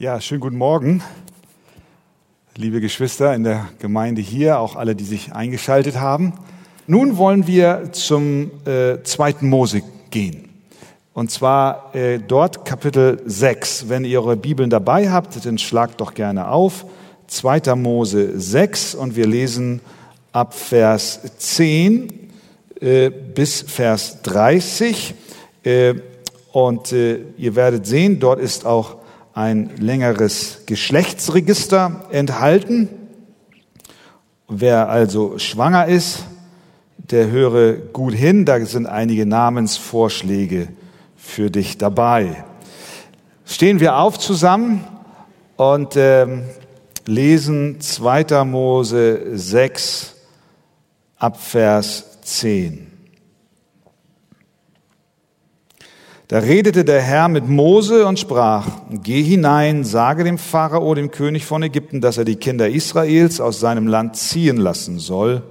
Ja, 0.00 0.20
schönen 0.20 0.40
guten 0.40 0.58
Morgen, 0.58 1.02
liebe 2.54 2.80
Geschwister 2.80 3.34
in 3.34 3.42
der 3.42 3.68
Gemeinde 3.80 4.22
hier, 4.22 4.60
auch 4.60 4.76
alle, 4.76 4.94
die 4.94 5.02
sich 5.02 5.32
eingeschaltet 5.32 5.98
haben. 5.98 6.34
Nun 6.86 7.16
wollen 7.16 7.48
wir 7.48 7.88
zum 7.90 8.52
äh, 8.64 9.02
zweiten 9.02 9.48
Mose 9.48 9.82
gehen. 10.10 10.50
Und 11.14 11.32
zwar 11.32 11.92
äh, 11.96 12.20
dort 12.20 12.64
Kapitel 12.64 13.20
6. 13.26 13.88
Wenn 13.88 14.04
ihr 14.04 14.22
eure 14.22 14.36
Bibeln 14.36 14.70
dabei 14.70 15.10
habt, 15.10 15.44
dann 15.44 15.58
schlagt 15.58 16.00
doch 16.00 16.14
gerne 16.14 16.48
auf. 16.48 16.86
2. 17.26 17.74
Mose 17.74 18.38
6 18.38 18.94
und 18.94 19.16
wir 19.16 19.26
lesen 19.26 19.80
ab 20.30 20.54
Vers 20.54 21.22
10 21.38 22.30
äh, 22.80 23.10
bis 23.10 23.62
Vers 23.62 24.22
30. 24.22 25.16
Äh, 25.64 25.94
und 26.52 26.92
äh, 26.92 27.18
ihr 27.36 27.56
werdet 27.56 27.84
sehen, 27.84 28.20
dort 28.20 28.38
ist 28.38 28.64
auch 28.64 28.97
ein 29.38 29.70
längeres 29.78 30.62
Geschlechtsregister 30.66 32.06
enthalten. 32.10 32.88
Wer 34.48 34.88
also 34.88 35.38
schwanger 35.38 35.86
ist, 35.86 36.24
der 36.96 37.30
höre 37.30 37.74
gut 37.74 38.14
hin, 38.14 38.44
da 38.46 38.58
sind 38.66 38.86
einige 38.86 39.26
Namensvorschläge 39.26 40.66
für 41.14 41.52
dich 41.52 41.78
dabei. 41.78 42.44
Stehen 43.44 43.78
wir 43.78 43.98
auf 43.98 44.18
zusammen 44.18 44.82
und 45.54 45.94
ähm, 45.94 46.42
lesen 47.06 47.80
2. 47.80 48.42
Mose 48.42 49.38
6 49.38 50.16
ab 51.16 51.40
Vers 51.40 52.22
10. 52.22 52.87
Da 56.28 56.40
redete 56.40 56.84
der 56.84 57.00
Herr 57.00 57.28
mit 57.28 57.48
Mose 57.48 58.06
und 58.06 58.18
sprach, 58.18 58.66
Geh 58.90 59.22
hinein, 59.22 59.82
sage 59.82 60.24
dem 60.24 60.36
Pharao, 60.36 60.94
dem 60.94 61.10
König 61.10 61.46
von 61.46 61.62
Ägypten, 61.62 62.02
dass 62.02 62.18
er 62.18 62.26
die 62.26 62.36
Kinder 62.36 62.68
Israels 62.68 63.40
aus 63.40 63.60
seinem 63.60 63.86
Land 63.86 64.16
ziehen 64.16 64.58
lassen 64.58 64.98
soll. 64.98 65.42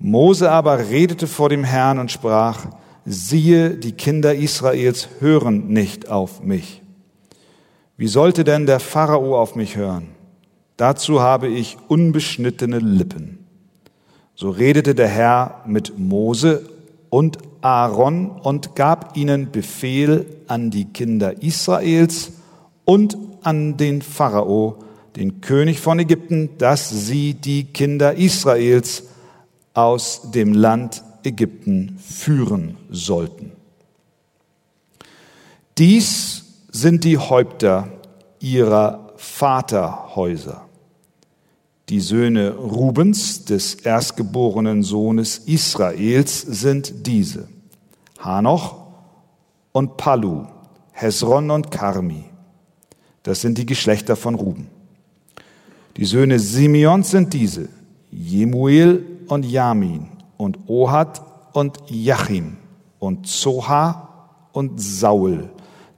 Mose 0.00 0.50
aber 0.50 0.90
redete 0.90 1.28
vor 1.28 1.48
dem 1.48 1.62
Herrn 1.62 2.00
und 2.00 2.10
sprach, 2.10 2.66
siehe, 3.04 3.70
die 3.70 3.92
Kinder 3.92 4.34
Israels 4.34 5.08
hören 5.20 5.68
nicht 5.68 6.08
auf 6.08 6.42
mich. 6.42 6.82
Wie 7.96 8.08
sollte 8.08 8.42
denn 8.42 8.66
der 8.66 8.80
Pharao 8.80 9.38
auf 9.38 9.54
mich 9.54 9.76
hören? 9.76 10.08
Dazu 10.76 11.20
habe 11.20 11.46
ich 11.46 11.76
unbeschnittene 11.86 12.78
Lippen. 12.78 13.46
So 14.34 14.50
redete 14.50 14.94
der 14.94 15.08
Herr 15.08 15.62
mit 15.66 15.98
Mose 15.98 16.68
und 17.10 17.38
Aaron 17.62 18.30
und 18.30 18.74
gab 18.74 19.16
ihnen 19.16 19.50
Befehl 19.50 20.26
an 20.46 20.70
die 20.70 20.86
Kinder 20.86 21.42
Israels 21.42 22.32
und 22.84 23.16
an 23.42 23.76
den 23.76 24.02
Pharao, 24.02 24.78
den 25.16 25.40
König 25.40 25.80
von 25.80 25.98
Ägypten, 25.98 26.50
dass 26.58 26.90
sie 26.90 27.34
die 27.34 27.64
Kinder 27.64 28.14
Israels 28.14 29.04
aus 29.74 30.30
dem 30.32 30.52
Land 30.52 31.02
Ägypten 31.24 31.98
führen 31.98 32.76
sollten. 32.90 33.52
Dies 35.78 36.44
sind 36.70 37.04
die 37.04 37.18
Häupter 37.18 37.88
ihrer 38.38 39.12
Vaterhäuser 39.16 40.69
die 41.90 42.00
Söhne 42.00 42.52
Rubens, 42.54 43.44
des 43.44 43.74
erstgeborenen 43.74 44.84
Sohnes 44.84 45.38
Israels, 45.38 46.40
sind 46.40 47.06
diese. 47.06 47.48
Hanoch 48.20 48.76
und 49.72 49.96
Palu, 49.96 50.46
Hesron 50.92 51.50
und 51.50 51.72
Karmi. 51.72 52.24
Das 53.24 53.40
sind 53.40 53.58
die 53.58 53.66
Geschlechter 53.66 54.14
von 54.14 54.36
Ruben. 54.36 54.68
Die 55.96 56.04
Söhne 56.04 56.38
Simeons 56.38 57.10
sind 57.10 57.34
diese. 57.34 57.68
Jemuel 58.12 59.04
und 59.26 59.44
Jamin 59.44 60.06
und 60.36 60.58
Ohad 60.68 61.20
und 61.52 61.78
Jachim 61.88 62.56
und 63.00 63.26
Zoha 63.26 64.08
und 64.52 64.80
Saul, 64.80 65.50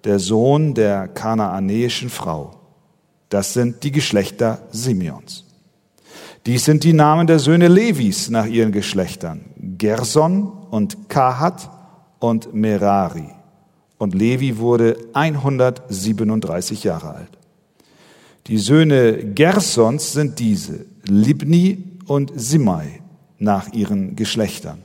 der 0.05 0.19
Sohn 0.19 0.73
der 0.73 1.09
kanaanäischen 1.09 2.09
Frau. 2.09 2.53
Das 3.29 3.53
sind 3.53 3.83
die 3.83 3.93
Geschlechter 3.93 4.63
Simeons. 4.71 5.45
Dies 6.47 6.65
sind 6.65 6.83
die 6.83 6.93
Namen 6.93 7.29
der 7.29 7.39
Söhne 7.39 7.69
Levis 7.69 8.29
nach 8.29 8.47
ihren 8.47 8.73
Geschlechtern. 8.73 9.43
Gerson 9.57 10.53
und 10.71 11.09
Kahat 11.09 11.71
und 12.19 12.53
Merari. 12.53 13.29
Und 13.97 14.15
Levi 14.15 14.59
wurde 14.59 14.97
137 15.13 16.83
Jahre 16.83 17.15
alt. 17.15 17.39
Die 18.49 18.59
Söhne 18.59 19.25
Gersons 19.25 20.13
sind 20.13 20.41
diese, 20.41 20.85
Libni 21.05 21.85
und 22.07 22.33
Simei 22.35 23.03
nach 23.39 23.73
ihren 23.73 24.17
Geschlechtern. 24.17 24.79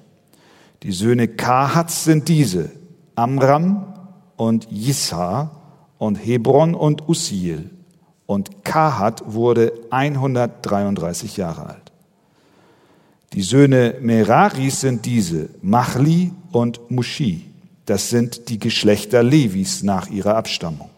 Die 0.83 0.91
Söhne 0.91 1.27
Kahats 1.27 2.03
sind 2.03 2.27
diese, 2.27 2.69
Amram 3.15 3.95
und 4.35 4.67
Jissa 4.69 5.49
und 5.97 6.15
Hebron 6.17 6.75
und 6.75 7.09
Usiel 7.09 7.71
und 8.27 8.63
Kahat 8.63 9.23
wurde 9.25 9.73
133 9.89 11.37
Jahre 11.37 11.65
alt. 11.65 11.91
Die 13.33 13.41
Söhne 13.41 13.95
Meraris 14.01 14.81
sind 14.81 15.05
diese, 15.05 15.49
Machli 15.61 16.31
und 16.51 16.91
Mushi. 16.91 17.45
Das 17.85 18.09
sind 18.09 18.49
die 18.49 18.59
Geschlechter 18.59 19.23
Levis 19.23 19.81
nach 19.81 20.07
ihrer 20.09 20.35
Abstammung. 20.35 20.89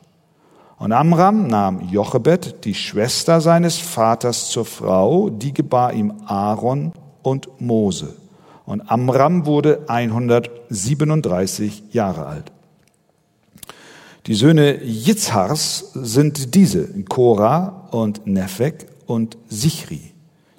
Und 0.78 0.92
Amram 0.92 1.48
nahm 1.48 1.90
Jochebed, 1.90 2.66
die 2.66 2.74
Schwester 2.74 3.42
seines 3.42 3.78
Vaters, 3.78 4.50
zur 4.50 4.66
Frau, 4.66 5.30
die 5.30 5.54
gebar 5.54 5.94
ihm 5.94 6.14
Aaron 6.26 6.94
und 7.22 7.50
Mose. 7.60 8.16
Und 8.66 8.90
Amram 8.90 9.46
wurde 9.46 9.84
137 9.88 11.84
Jahre 11.92 12.28
alt. 12.28 12.52
Die 14.30 14.36
Söhne 14.36 14.80
Yitzhars 14.84 15.90
sind 15.96 16.54
diese, 16.54 16.88
Korah 17.06 17.88
und 17.90 18.28
Nephek 18.28 18.86
und 19.08 19.40
Sichri. 19.48 20.14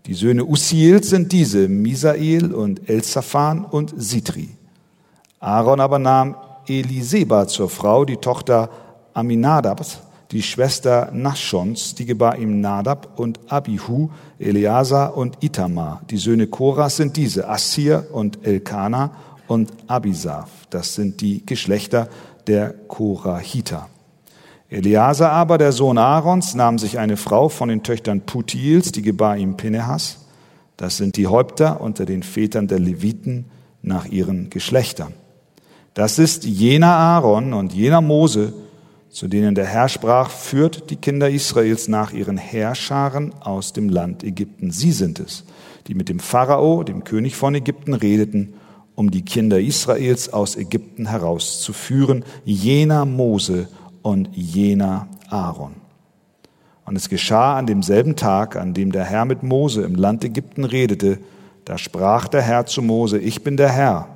Die 0.07 0.15
Söhne 0.15 0.45
Usiels 0.45 1.11
sind 1.11 1.31
diese, 1.31 1.69
Misael 1.69 2.53
und 2.53 2.91
Elsaphan 2.91 3.65
und 3.65 3.95
Sitri. 3.97 4.49
Aaron 5.39 5.79
aber 5.79 6.01
nahm 6.01 6.35
Eliseba 6.67 7.47
zur 7.47 7.71
Frau, 7.71 8.05
die 8.05 8.17
Tochter 8.17 8.71
Aminadabs, 9.15 10.01
die 10.33 10.43
Schwester 10.43 11.13
Naschons, 11.13 11.95
die 11.95 12.07
gebar 12.07 12.39
ihm 12.39 12.61
Nadab 12.61 13.21
und 13.21 13.39
Abihu, 13.47 14.11
Eleazar 14.41 15.17
und 15.17 15.45
Itamar. 15.45 16.03
Die 16.11 16.19
Söhne 16.19 16.49
Koras 16.49 16.97
sind 16.97 17.17
diese, 17.17 17.49
Assir 17.49 18.09
und 18.11 18.45
Elkana 18.45 19.13
und 19.47 19.73
Abisaf. 19.87 20.49
Das 20.71 20.97
sind 20.97 21.21
die 21.21 21.45
Geschlechter 21.47 22.09
der 22.49 22.75
Korahiter. 22.89 23.89
Eleazar 24.69 25.33
aber, 25.33 25.59
der 25.59 25.73
Sohn 25.73 25.99
Aarons, 25.99 26.55
nahm 26.55 26.78
sich 26.78 26.99
eine 26.99 27.17
Frau 27.17 27.49
von 27.49 27.69
den 27.69 27.83
Töchtern 27.83 28.21
Putiels, 28.21 28.93
die 28.93 29.03
gebar 29.03 29.37
ihm 29.37 29.56
Pinehas. 29.56 30.19
Das 30.77 30.97
sind 30.97 31.17
die 31.17 31.27
Häupter 31.27 31.81
unter 31.81 32.06
den 32.06 32.23
Vätern 32.23 32.69
der 32.69 32.78
Leviten 32.78 33.47
nach 33.83 34.06
ihren 34.06 34.49
Geschlechtern. 34.49 35.12
Das 35.95 36.19
ist 36.19 36.45
jener 36.45 36.95
Aaron 36.95 37.53
und 37.53 37.73
jener 37.73 38.01
Mose, 38.01 38.53
zu 39.11 39.27
denen 39.27 39.57
der 39.57 39.67
Herr 39.67 39.89
sprach, 39.89 40.31
führt 40.31 40.89
die 40.91 40.97
Kinder 40.97 41.28
Israels 41.28 41.89
nach 41.89 42.12
ihren 42.12 42.37
Herrscharen 42.37 43.34
aus 43.41 43.72
dem 43.72 43.89
Land 43.89 44.22
Ägypten. 44.22 44.71
Sie 44.71 44.93
sind 44.93 45.19
es, 45.19 45.45
die 45.89 45.95
mit 45.95 46.09
dem 46.09 46.21
Pharao, 46.21 46.84
dem 46.84 47.03
König 47.03 47.34
von 47.34 47.57
Ägypten, 47.57 47.93
redeten 47.93 48.55
um 49.00 49.11
die 49.11 49.22
Kinder 49.22 49.59
Israels 49.59 50.31
aus 50.31 50.56
Ägypten 50.56 51.06
herauszuführen, 51.06 52.22
jener 52.44 53.06
Mose 53.06 53.66
und 54.03 54.28
jener 54.34 55.09
Aaron. 55.31 55.77
Und 56.84 56.97
es 56.97 57.09
geschah 57.09 57.57
an 57.57 57.65
demselben 57.65 58.15
Tag, 58.15 58.57
an 58.57 58.75
dem 58.75 58.92
der 58.92 59.04
Herr 59.04 59.25
mit 59.25 59.42
Mose 59.42 59.84
im 59.84 59.95
Land 59.95 60.22
Ägypten 60.22 60.65
redete, 60.65 61.19
da 61.65 61.78
sprach 61.78 62.28
der 62.28 62.42
Herr 62.42 62.66
zu 62.66 62.83
Mose, 62.83 63.16
ich 63.16 63.42
bin 63.42 63.57
der 63.57 63.71
Herr, 63.71 64.07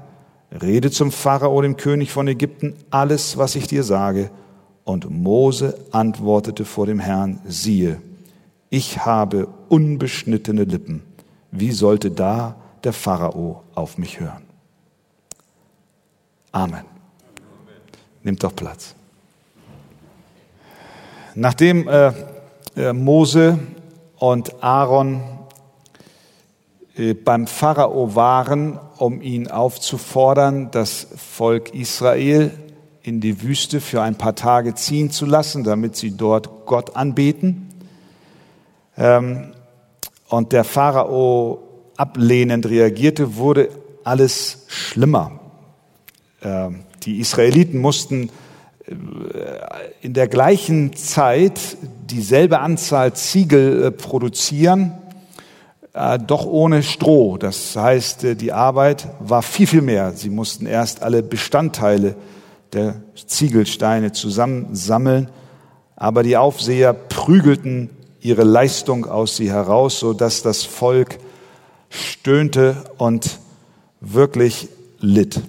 rede 0.61 0.91
zum 0.91 1.11
Pharao, 1.11 1.62
dem 1.62 1.79
König 1.79 2.12
von 2.12 2.29
Ägypten, 2.29 2.75
alles, 2.91 3.38
was 3.38 3.56
ich 3.56 3.67
dir 3.67 3.85
sage. 3.85 4.31
Und 4.85 5.09
Mose 5.09 5.79
antwortete 5.93 6.67
vor 6.67 6.85
dem 6.85 7.00
Herrn, 7.00 7.41
siehe, 7.47 8.03
ich 8.69 9.06
habe 9.06 9.49
unbeschnittene 9.70 10.64
Lippen. 10.64 11.03
Wie 11.50 11.73
sollte 11.73 12.11
da 12.11 12.56
der 12.85 12.93
Pharao 12.93 13.62
auf 13.75 13.97
mich 13.97 14.20
hören? 14.20 14.44
Amen. 16.55 16.85
Nimmt 18.23 18.45
doch 18.45 18.55
Platz. 18.55 18.95
Nachdem 21.35 21.89
äh, 21.89 22.12
äh, 22.77 22.93
Mose 22.93 23.59
und 24.19 24.62
Aaron 24.62 25.21
äh, 26.97 27.15
beim 27.15 27.49
Pharao 27.49 28.15
waren, 28.15 28.79
um 28.99 29.21
ihn 29.21 29.51
aufzufordern, 29.51 30.71
das 30.71 31.09
Volk 31.17 31.75
Israel 31.75 32.53
in 33.03 33.21
die 33.21 33.43
Wüste 33.43 33.81
für 33.81 34.03
ein 34.03 34.15
paar 34.15 34.37
Tage 34.37 34.77
ziehen 34.77 35.11
zu 35.11 35.27
lassen, 35.27 35.65
damit 35.65 35.97
sie 35.97 36.17
dort 36.17 36.67
Gott 36.67 36.95
anbeten. 36.95 37.69
Ähm, 38.97 39.55
und 40.29 40.53
der 40.53 40.62
Pharao 40.62 41.65
ablehnend 41.97 42.67
reagierte, 42.67 43.35
wurde 43.35 43.71
alles 44.05 44.67
schlimmer. 44.69 45.41
Ähm, 46.44 46.81
die 47.05 47.20
Israeliten 47.20 47.79
mussten 47.79 48.31
äh, 48.87 48.93
in 50.02 50.12
der 50.12 50.29
gleichen 50.29 50.94
Zeit 50.94 51.58
dieselbe 52.11 52.61
Anzahl 52.61 53.14
Ziegel 53.14 53.85
äh, 53.85 53.91
produzieren, 53.91 54.93
äh, 55.94 56.19
doch 56.19 56.44
ohne 56.44 56.82
Stroh. 56.82 57.38
Das 57.38 57.75
heißt, 57.76 58.41
die 58.41 58.52
Arbeit 58.52 59.08
war 59.20 59.43
viel, 59.43 59.67
viel 59.67 59.82
mehr. 59.82 60.12
Sie 60.12 60.31
mussten 60.31 60.67
erst 60.67 61.02
alle 61.02 61.23
Bestandteile 61.23 62.14
der 62.73 62.97
Ziegelsteine 63.26 64.12
zusammensammeln, 64.12 65.31
aber 65.97 66.23
die 66.23 66.37
Aufseher 66.37 66.93
prügelten 66.93 67.90
ihre 68.20 68.44
Leistung 68.44 69.06
aus 69.06 69.37
sie 69.37 69.50
heraus, 69.50 69.99
so 69.99 70.12
dass 70.12 70.43
das 70.43 70.64
Volk 70.64 71.19
stöhnte 71.88 72.76
und 72.99 73.38
wirklich 74.00 74.69
litt. 74.99 75.40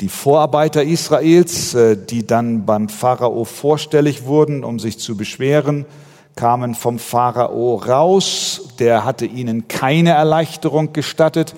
Die 0.00 0.08
Vorarbeiter 0.08 0.82
Israels, 0.82 1.74
äh, 1.74 1.96
die 1.96 2.26
dann 2.26 2.66
beim 2.66 2.88
Pharao 2.88 3.44
vorstellig 3.44 4.26
wurden, 4.26 4.64
um 4.64 4.78
sich 4.78 4.98
zu 4.98 5.16
beschweren, 5.16 5.86
kamen 6.34 6.74
vom 6.74 6.98
Pharao 6.98 7.76
raus. 7.76 8.70
Der 8.80 9.04
hatte 9.04 9.24
ihnen 9.24 9.68
keine 9.68 10.10
Erleichterung 10.10 10.92
gestattet 10.92 11.54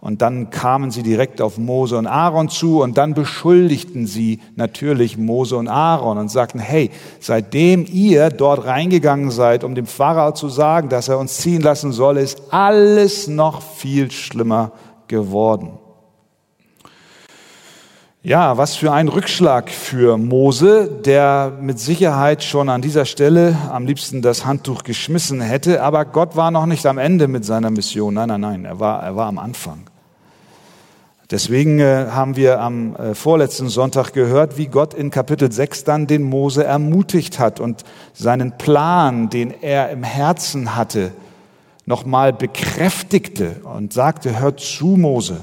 und 0.00 0.22
dann 0.22 0.50
kamen 0.50 0.92
sie 0.92 1.02
direkt 1.02 1.40
auf 1.40 1.58
Mose 1.58 1.98
und 1.98 2.06
Aaron 2.06 2.48
zu 2.48 2.80
und 2.80 2.96
dann 2.96 3.14
beschuldigten 3.14 4.06
sie 4.06 4.40
natürlich 4.54 5.18
Mose 5.18 5.56
und 5.56 5.66
Aaron 5.66 6.16
und 6.16 6.30
sagten, 6.30 6.60
hey, 6.60 6.90
seitdem 7.18 7.84
ihr 7.90 8.30
dort 8.30 8.64
reingegangen 8.66 9.32
seid, 9.32 9.64
um 9.64 9.74
dem 9.74 9.86
Pharao 9.86 10.32
zu 10.32 10.48
sagen, 10.48 10.88
dass 10.88 11.08
er 11.08 11.18
uns 11.18 11.38
ziehen 11.38 11.60
lassen 11.60 11.90
soll, 11.90 12.18
ist 12.18 12.40
alles 12.50 13.26
noch 13.26 13.62
viel 13.62 14.12
schlimmer 14.12 14.70
geworden. 15.08 15.79
Ja, 18.22 18.58
was 18.58 18.76
für 18.76 18.92
ein 18.92 19.08
Rückschlag 19.08 19.70
für 19.70 20.18
Mose, 20.18 20.90
der 20.90 21.56
mit 21.58 21.78
Sicherheit 21.78 22.44
schon 22.44 22.68
an 22.68 22.82
dieser 22.82 23.06
Stelle 23.06 23.56
am 23.70 23.86
liebsten 23.86 24.20
das 24.20 24.44
Handtuch 24.44 24.82
geschmissen 24.82 25.40
hätte, 25.40 25.82
aber 25.82 26.04
Gott 26.04 26.36
war 26.36 26.50
noch 26.50 26.66
nicht 26.66 26.84
am 26.84 26.98
Ende 26.98 27.28
mit 27.28 27.46
seiner 27.46 27.70
Mission. 27.70 28.12
Nein, 28.12 28.28
nein, 28.28 28.42
nein, 28.42 28.64
er 28.66 28.78
war, 28.78 29.02
er 29.02 29.16
war 29.16 29.26
am 29.26 29.38
Anfang. 29.38 29.84
Deswegen 31.30 31.78
äh, 31.78 32.08
haben 32.10 32.36
wir 32.36 32.60
am 32.60 32.94
äh, 32.94 33.14
vorletzten 33.14 33.70
Sonntag 33.70 34.12
gehört, 34.12 34.58
wie 34.58 34.66
Gott 34.66 34.92
in 34.92 35.08
Kapitel 35.10 35.50
6 35.50 35.84
dann 35.84 36.06
den 36.06 36.22
Mose 36.22 36.62
ermutigt 36.62 37.38
hat 37.38 37.58
und 37.58 37.84
seinen 38.12 38.58
Plan, 38.58 39.30
den 39.30 39.50
er 39.62 39.88
im 39.88 40.02
Herzen 40.02 40.76
hatte, 40.76 41.12
nochmal 41.86 42.34
bekräftigte 42.34 43.62
und 43.64 43.94
sagte, 43.94 44.40
hört 44.40 44.60
zu, 44.60 44.88
Mose. 44.88 45.38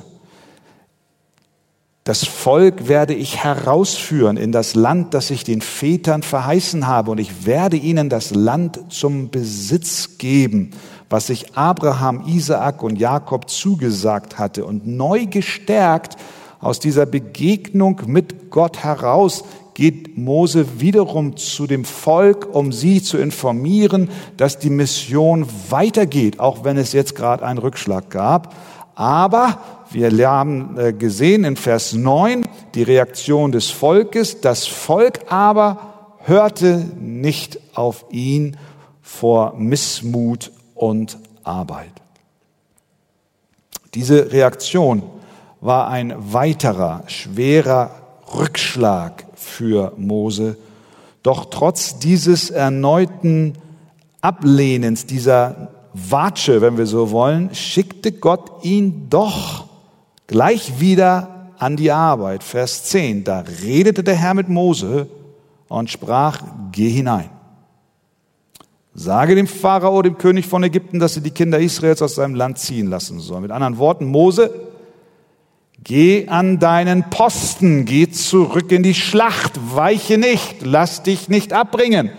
Das 2.07 2.23
Volk 2.23 2.87
werde 2.87 3.13
ich 3.13 3.43
herausführen 3.43 4.37
in 4.37 4.53
das 4.53 4.75
Land, 4.75 5.13
das 5.13 5.29
ich 5.29 5.43
den 5.43 5.59
Vätern 5.59 6.23
verheißen 6.23 6.87
habe, 6.87 7.11
und 7.11 7.17
ich 7.17 7.45
werde 7.45 7.75
ihnen 7.75 8.09
das 8.09 8.33
Land 8.33 8.79
zum 8.87 9.29
Besitz 9.29 10.17
geben 10.17 10.71
was 11.09 11.27
sich 11.27 11.55
Abraham, 11.55 12.23
Isaak 12.27 12.83
und 12.83 12.97
Jakob 12.99 13.49
zugesagt 13.49 14.37
hatte. 14.37 14.65
Und 14.65 14.87
neu 14.87 15.25
gestärkt 15.25 16.17
aus 16.59 16.79
dieser 16.79 17.05
Begegnung 17.05 18.01
mit 18.07 18.49
Gott 18.49 18.83
heraus 18.83 19.43
geht 19.73 20.17
Mose 20.17 20.81
wiederum 20.81 21.37
zu 21.37 21.67
dem 21.67 21.85
Volk, 21.85 22.53
um 22.53 22.71
sie 22.71 23.01
zu 23.01 23.17
informieren, 23.17 24.09
dass 24.35 24.57
die 24.57 24.71
Mission 24.71 25.45
weitergeht, 25.69 26.39
auch 26.39 26.63
wenn 26.63 26.77
es 26.77 26.93
jetzt 26.93 27.15
gerade 27.15 27.45
einen 27.45 27.59
Rückschlag 27.59 28.09
gab. 28.09 28.55
Aber 28.95 29.59
wir 29.91 30.29
haben 30.29 30.77
äh, 30.77 30.93
gesehen 30.93 31.43
in 31.43 31.55
Vers 31.55 31.93
9 31.93 32.45
die 32.75 32.83
Reaktion 32.83 33.51
des 33.51 33.69
Volkes. 33.69 34.41
Das 34.41 34.67
Volk 34.67 35.31
aber 35.31 36.15
hörte 36.23 36.85
nicht 36.99 37.59
auf 37.73 38.05
ihn 38.11 38.57
vor 39.01 39.53
Missmut 39.57 40.51
und 40.75 41.17
Arbeit. 41.43 41.91
Diese 43.93 44.31
Reaktion 44.31 45.03
war 45.61 45.87
ein 45.87 46.13
weiterer 46.17 47.03
schwerer 47.07 47.91
Rückschlag 48.35 49.25
für 49.35 49.93
Mose. 49.97 50.57
Doch 51.23 51.45
trotz 51.45 51.99
dieses 51.99 52.49
erneuten 52.49 53.53
Ablehnens, 54.21 55.05
dieser 55.05 55.69
Watsche, 55.93 56.61
wenn 56.61 56.77
wir 56.77 56.85
so 56.85 57.11
wollen, 57.11 57.55
schickte 57.55 58.11
Gott 58.11 58.63
ihn 58.63 59.07
doch 59.09 59.66
gleich 60.27 60.79
wieder 60.79 61.51
an 61.57 61.75
die 61.75 61.91
Arbeit. 61.91 62.43
Vers 62.43 62.83
10, 62.85 63.23
da 63.23 63.43
redete 63.63 64.03
der 64.03 64.15
Herr 64.15 64.33
mit 64.33 64.49
Mose 64.49 65.07
und 65.67 65.89
sprach, 65.89 66.39
geh 66.71 66.89
hinein. 66.89 67.29
Sage 68.93 69.35
dem 69.35 69.47
Pharao, 69.47 70.01
dem 70.01 70.17
König 70.17 70.47
von 70.47 70.63
Ägypten, 70.63 70.99
dass 70.99 71.15
er 71.15 71.21
die 71.21 71.31
Kinder 71.31 71.59
Israels 71.59 72.01
aus 72.01 72.15
seinem 72.15 72.35
Land 72.35 72.57
ziehen 72.57 72.87
lassen 72.87 73.19
soll. 73.19 73.41
Mit 73.41 73.51
anderen 73.51 73.77
Worten, 73.77 74.05
Mose, 74.05 74.51
geh 75.83 76.27
an 76.27 76.59
deinen 76.59 77.09
Posten, 77.09 77.85
geh 77.85 78.09
zurück 78.09 78.71
in 78.71 78.83
die 78.83 78.95
Schlacht, 78.95 79.59
weiche 79.75 80.17
nicht, 80.17 80.65
lass 80.65 81.03
dich 81.03 81.29
nicht 81.29 81.53
abbringen 81.53 82.09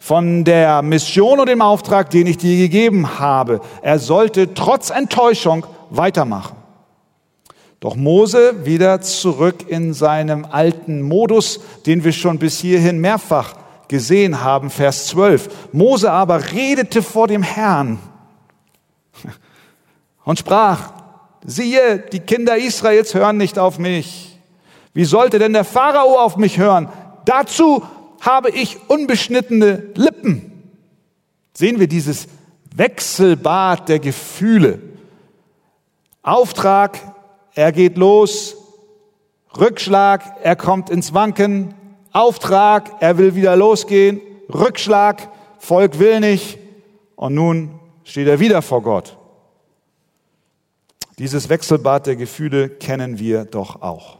von 0.00 0.44
der 0.44 0.82
Mission 0.82 1.40
und 1.40 1.48
dem 1.48 1.62
Auftrag, 1.62 2.10
den 2.10 2.26
ich 2.26 2.36
dir 2.36 2.58
gegeben 2.58 3.18
habe. 3.18 3.62
Er 3.80 3.98
sollte 3.98 4.52
trotz 4.52 4.90
Enttäuschung 4.90 5.64
weitermachen. 5.88 6.63
Doch 7.84 7.96
Mose 7.96 8.64
wieder 8.64 9.02
zurück 9.02 9.68
in 9.68 9.92
seinem 9.92 10.46
alten 10.46 11.02
Modus, 11.02 11.60
den 11.84 12.02
wir 12.02 12.12
schon 12.12 12.38
bis 12.38 12.58
hierhin 12.58 12.98
mehrfach 12.98 13.56
gesehen 13.88 14.42
haben, 14.42 14.70
Vers 14.70 15.08
12. 15.08 15.50
Mose 15.72 16.10
aber 16.10 16.52
redete 16.52 17.02
vor 17.02 17.28
dem 17.28 17.42
Herrn 17.42 17.98
und 20.24 20.38
sprach, 20.38 20.94
siehe, 21.44 21.98
die 21.98 22.20
Kinder 22.20 22.56
Israels 22.56 23.12
hören 23.12 23.36
nicht 23.36 23.58
auf 23.58 23.78
mich. 23.78 24.40
Wie 24.94 25.04
sollte 25.04 25.38
denn 25.38 25.52
der 25.52 25.64
Pharao 25.64 26.18
auf 26.18 26.38
mich 26.38 26.56
hören? 26.56 26.88
Dazu 27.26 27.82
habe 28.18 28.48
ich 28.48 28.78
unbeschnittene 28.88 29.90
Lippen. 29.94 30.72
Sehen 31.52 31.78
wir 31.78 31.86
dieses 31.86 32.28
Wechselbad 32.74 33.90
der 33.90 33.98
Gefühle. 33.98 34.78
Auftrag, 36.22 37.13
er 37.54 37.72
geht 37.72 37.96
los. 37.96 38.56
Rückschlag, 39.58 40.22
er 40.42 40.56
kommt 40.56 40.90
ins 40.90 41.14
Wanken. 41.14 41.74
Auftrag, 42.14 42.92
er 43.00 43.18
will 43.18 43.34
wieder 43.34 43.56
losgehen, 43.56 44.20
Rückschlag, 44.48 45.28
Volk 45.58 45.98
will 45.98 46.20
nicht 46.20 46.58
und 47.16 47.34
nun 47.34 47.80
steht 48.04 48.28
er 48.28 48.38
wieder 48.38 48.62
vor 48.62 48.82
Gott. 48.82 49.18
Dieses 51.18 51.48
Wechselbad 51.48 52.06
der 52.06 52.14
Gefühle 52.14 52.68
kennen 52.68 53.18
wir 53.18 53.44
doch 53.44 53.82
auch. 53.82 54.18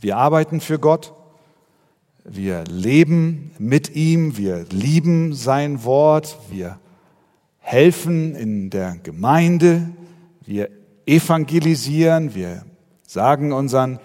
Wir 0.00 0.16
arbeiten 0.16 0.62
für 0.62 0.78
Gott, 0.78 1.12
wir 2.24 2.64
leben 2.64 3.50
mit 3.58 3.94
ihm, 3.94 4.38
wir 4.38 4.64
lieben 4.70 5.34
sein 5.34 5.84
Wort, 5.84 6.38
wir 6.50 6.78
helfen 7.58 8.34
in 8.34 8.70
der 8.70 8.96
Gemeinde, 9.02 9.90
wir 10.40 10.70
evangelisieren, 11.06 12.34
wir 12.34 12.64
sagen 13.06 13.52
unseren 13.52 13.98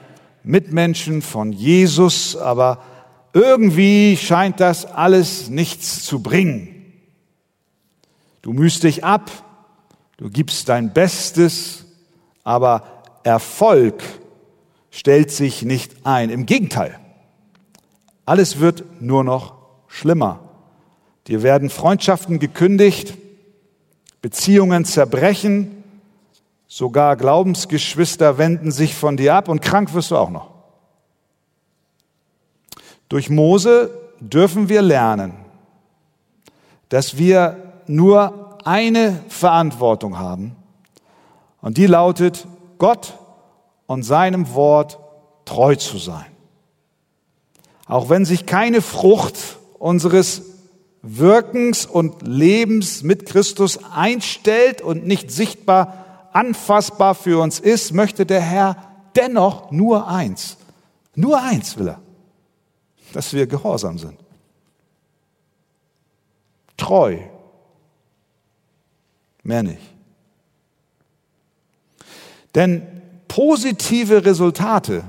Mitmenschen 0.44 1.22
von 1.22 1.52
Jesus, 1.52 2.36
aber 2.36 2.82
irgendwie 3.34 4.18
scheint 4.18 4.60
das 4.60 4.86
alles 4.86 5.50
nichts 5.50 6.04
zu 6.04 6.22
bringen. 6.22 6.76
Du 8.42 8.54
mühst 8.54 8.84
dich 8.84 9.04
ab, 9.04 9.32
du 10.18 10.30
gibst 10.30 10.70
dein 10.70 10.94
Bestes, 10.94 11.86
aber 12.44 12.84
Erfolg 13.24 14.02
stellt 14.92 15.32
sich 15.32 15.64
nicht 15.64 16.06
ein. 16.06 16.30
Im 16.30 16.46
Gegenteil, 16.46 17.00
alles 18.26 18.60
wird 18.60 19.02
nur 19.02 19.24
noch 19.24 19.56
schlimmer. 19.88 20.40
Dir 21.28 21.44
werden 21.44 21.70
Freundschaften 21.70 22.40
gekündigt, 22.40 23.14
Beziehungen 24.22 24.86
zerbrechen, 24.86 25.79
Sogar 26.72 27.16
Glaubensgeschwister 27.16 28.38
wenden 28.38 28.72
sich 28.72 28.94
von 28.94 29.18
dir 29.18 29.34
ab 29.34 29.50
und 29.50 29.60
krank 29.60 29.96
wirst 29.96 30.12
du 30.12 30.18
auch 30.18 30.30
noch. 30.30 30.52
Durch 33.10 33.32
Mose 33.32 33.90
dürfen 34.20 34.70
wir 34.70 34.84
lernen, 34.84 35.34
dass 36.90 37.18
wir 37.18 37.58
nur 37.88 38.60
eine 38.66 39.20
Verantwortung 39.30 40.20
haben 40.20 40.56
und 41.60 41.78
die 41.78 41.88
lautet, 41.88 42.46
Gott 42.78 43.18
und 43.88 44.04
seinem 44.04 44.54
Wort 44.54 45.00
treu 45.46 45.76
zu 45.76 45.98
sein. 45.98 46.28
Auch 47.88 48.10
wenn 48.10 48.26
sich 48.26 48.46
keine 48.46 48.84
Frucht 48.84 49.58
unseres 49.80 50.44
Wirkens 51.02 51.88
und 51.88 52.28
Lebens 52.28 53.02
mit 53.02 53.26
Christus 53.26 53.80
einstellt 53.92 54.84
und 54.84 55.08
nicht 55.08 55.32
sichtbar, 55.32 56.06
anfassbar 56.34 57.16
für 57.16 57.42
uns 57.42 57.60
ist, 57.60 57.94
möchte 57.94 58.26
der 58.26 58.42
Herr 58.42 58.76
dennoch 59.16 59.72
nur 59.72 60.08
eins. 60.08 60.58
Nur 61.16 61.42
eins 61.42 61.78
will 61.78 61.90
er, 61.90 62.02
dass 63.14 63.34
wir 63.34 63.48
gehorsam 63.48 63.98
sind. 63.98 64.18
Treu. 66.78 67.18
Mehr 69.44 69.64
nicht. 69.64 69.82
Denn 72.56 73.02
positive 73.28 74.26
Resultate, 74.26 75.04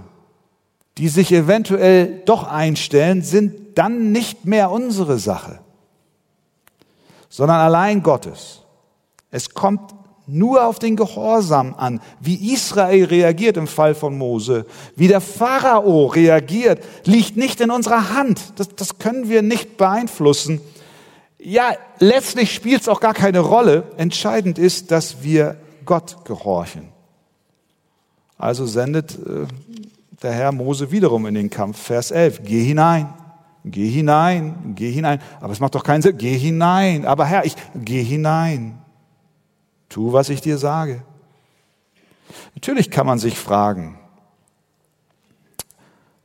die 0.98 1.08
sich 1.08 1.32
eventuell 1.32 2.22
doch 2.24 2.44
einstellen, 2.44 3.22
sind 3.22 3.78
dann 3.78 4.12
nicht 4.12 4.44
mehr 4.44 4.70
unsere 4.70 5.18
Sache, 5.18 5.60
sondern 7.28 7.60
allein 7.60 8.02
Gottes. 8.02 8.62
Es 9.30 9.54
kommt 9.54 9.94
nur 10.30 10.66
auf 10.66 10.78
den 10.78 10.96
Gehorsam 10.96 11.75
an, 11.76 12.00
wie 12.20 12.52
Israel 12.52 13.04
reagiert 13.04 13.56
im 13.56 13.66
Fall 13.66 13.94
von 13.94 14.16
Mose, 14.16 14.66
wie 14.96 15.08
der 15.08 15.20
Pharao 15.20 16.06
reagiert, 16.06 16.82
liegt 17.04 17.37
nicht 17.37 17.60
in 17.60 17.70
unserer 17.70 18.14
Hand. 18.14 18.40
Das, 18.56 18.68
das 18.68 18.99
können 18.99 19.28
wir 19.28 19.42
nicht 19.42 19.76
beeinflussen. 19.76 20.60
Ja, 21.38 21.72
letztlich 21.99 22.52
spielt 22.54 22.82
es 22.82 22.88
auch 22.88 23.00
gar 23.00 23.14
keine 23.14 23.40
Rolle. 23.40 23.84
Entscheidend 23.96 24.58
ist, 24.58 24.90
dass 24.90 25.22
wir 25.22 25.56
Gott 25.84 26.25
gehorchen. 26.25 26.88
Also 28.37 28.66
sendet 28.66 29.14
äh, 29.14 29.46
der 30.22 30.32
Herr 30.32 30.52
Mose 30.52 30.90
wiederum 30.90 31.26
in 31.26 31.34
den 31.34 31.50
Kampf. 31.50 31.78
Vers 31.80 32.10
11. 32.10 32.42
Geh 32.44 32.62
hinein. 32.62 33.08
Geh 33.64 33.88
hinein. 33.88 34.75
Geh 34.75 34.90
hinein. 34.90 35.20
Aber 35.40 35.52
es 35.52 35.60
macht 35.60 35.75
doch 35.75 35.84
keinen 35.84 36.02
Sinn. 36.02 36.16
Geh 36.18 36.37
hinein. 36.37 37.06
Aber 37.06 37.25
Herr, 37.25 37.44
ich 37.44 37.54
geh 37.75 38.02
hinein. 38.02 38.78
Tu, 39.90 40.12
was 40.12 40.30
ich 40.30 40.40
dir 40.40 40.56
sage. 40.56 41.02
Natürlich 42.54 42.90
kann 42.90 43.06
man 43.06 43.18
sich 43.18 43.38
fragen, 43.38 43.99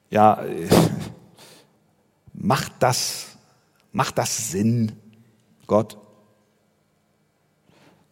ja, 0.10 0.42
macht 2.34 2.72
das, 2.80 3.26
macht 3.92 4.18
das 4.18 4.52
Sinn, 4.52 4.94
Gott? 5.68 5.98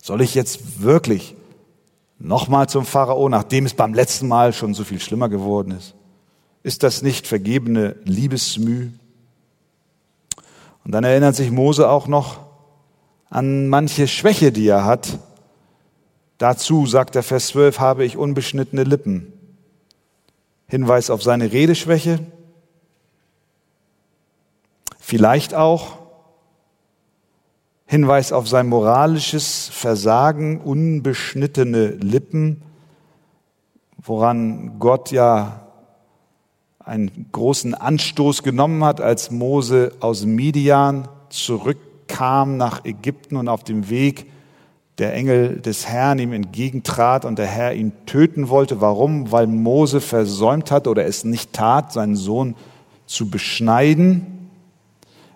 Soll 0.01 0.21
ich 0.21 0.33
jetzt 0.33 0.81
wirklich 0.81 1.35
nochmal 2.17 2.67
zum 2.67 2.85
Pharao, 2.85 3.29
nachdem 3.29 3.65
es 3.65 3.75
beim 3.75 3.93
letzten 3.93 4.27
Mal 4.27 4.53
schon 4.53 4.73
so 4.73 4.83
viel 4.83 4.99
schlimmer 4.99 5.29
geworden 5.29 5.71
ist? 5.71 5.93
Ist 6.63 6.81
das 6.81 7.03
nicht 7.03 7.27
vergebene 7.27 7.95
Liebesmüh? 8.05 8.89
Und 10.83 10.91
dann 10.91 11.03
erinnert 11.03 11.35
sich 11.35 11.51
Mose 11.51 11.89
auch 11.89 12.07
noch 12.07 12.39
an 13.29 13.67
manche 13.67 14.07
Schwäche, 14.07 14.51
die 14.51 14.67
er 14.67 14.83
hat. 14.85 15.19
Dazu, 16.37 16.85
sagt 16.85 17.15
der 17.15 17.23
Vers 17.23 17.47
12, 17.47 17.79
habe 17.79 18.05
ich 18.05 18.17
unbeschnittene 18.17 18.83
Lippen. 18.83 19.31
Hinweis 20.67 21.09
auf 21.09 21.21
seine 21.21 21.51
Redeschwäche. 21.51 22.19
Vielleicht 24.99 25.53
auch 25.53 25.99
Hinweis 27.85 28.31
auf 28.31 28.47
sein 28.47 28.67
moralisches 28.67 29.69
Versagen, 29.71 30.61
unbeschnittene 30.61 31.89
Lippen, 31.89 32.63
woran 33.97 34.79
Gott 34.79 35.11
ja 35.11 35.67
einen 36.79 37.29
großen 37.31 37.75
Anstoß 37.75 38.41
genommen 38.43 38.83
hat, 38.83 38.99
als 38.99 39.29
Mose 39.29 39.91
aus 39.99 40.25
Midian 40.25 41.07
zurückkam 41.29 42.57
nach 42.57 42.83
Ägypten 42.83 43.35
und 43.35 43.47
auf 43.47 43.63
dem 43.63 43.89
Weg 43.89 44.25
der 45.03 45.13
Engel 45.13 45.59
des 45.59 45.85
Herrn 45.85 46.17
ihm 46.17 46.31
entgegentrat 46.31 47.25
und 47.25 47.37
der 47.37 47.45
Herr 47.45 47.73
ihn 47.73 47.91
töten 48.05 48.47
wollte. 48.47 48.79
Warum? 48.79 49.33
Weil 49.33 49.47
Mose 49.47 49.99
versäumt 49.99 50.71
hat 50.71 50.87
oder 50.87 51.03
es 51.03 51.25
nicht 51.25 51.51
tat, 51.51 51.91
seinen 51.91 52.15
Sohn 52.15 52.55
zu 53.05 53.29
beschneiden. 53.29 54.47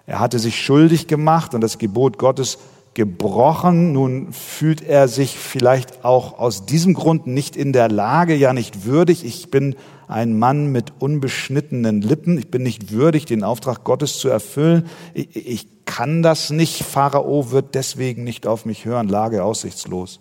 Er 0.06 0.22
hatte 0.22 0.40
sich 0.40 0.64
schuldig 0.64 1.08
gemacht 1.08 1.54
und 1.54 1.60
das 1.60 1.80
Gebot 1.80 2.18
Gottes 2.18 2.60
gebrochen. 2.98 3.94
Nun 3.94 4.34
fühlt 4.34 4.82
er 4.82 5.08
sich 5.08 5.38
vielleicht 5.38 6.04
auch 6.04 6.40
aus 6.40 6.66
diesem 6.66 6.96
Grund 6.96 7.28
nicht 7.28 7.56
in 7.56 7.72
der 7.72 7.90
Lage, 7.90 8.34
ja 8.34 8.54
nicht 8.54 8.86
würdig. 8.86 9.24
Ich 9.24 9.52
bin 9.52 9.76
ein 10.08 10.40
Mann 10.40 10.72
mit 10.72 10.94
unbeschnittenen 10.98 12.02
Lippen. 12.02 12.40
Ich 12.40 12.50
bin 12.50 12.64
nicht 12.64 12.92
würdig, 12.92 13.26
den 13.26 13.44
Auftrag 13.44 13.84
Gottes 13.84 14.18
zu 14.18 14.30
erfüllen. 14.30 14.88
Ich, 15.14 15.36
ich 15.36 15.86
kann 15.86 16.24
das 16.24 16.50
nicht. 16.50 16.84
Pharao 16.84 17.52
wird 17.52 17.76
deswegen 17.76 18.24
nicht 18.24 18.48
auf 18.48 18.66
mich 18.66 18.86
hören. 18.86 19.08
Lage 19.08 19.44
aussichtslos. 19.44 20.20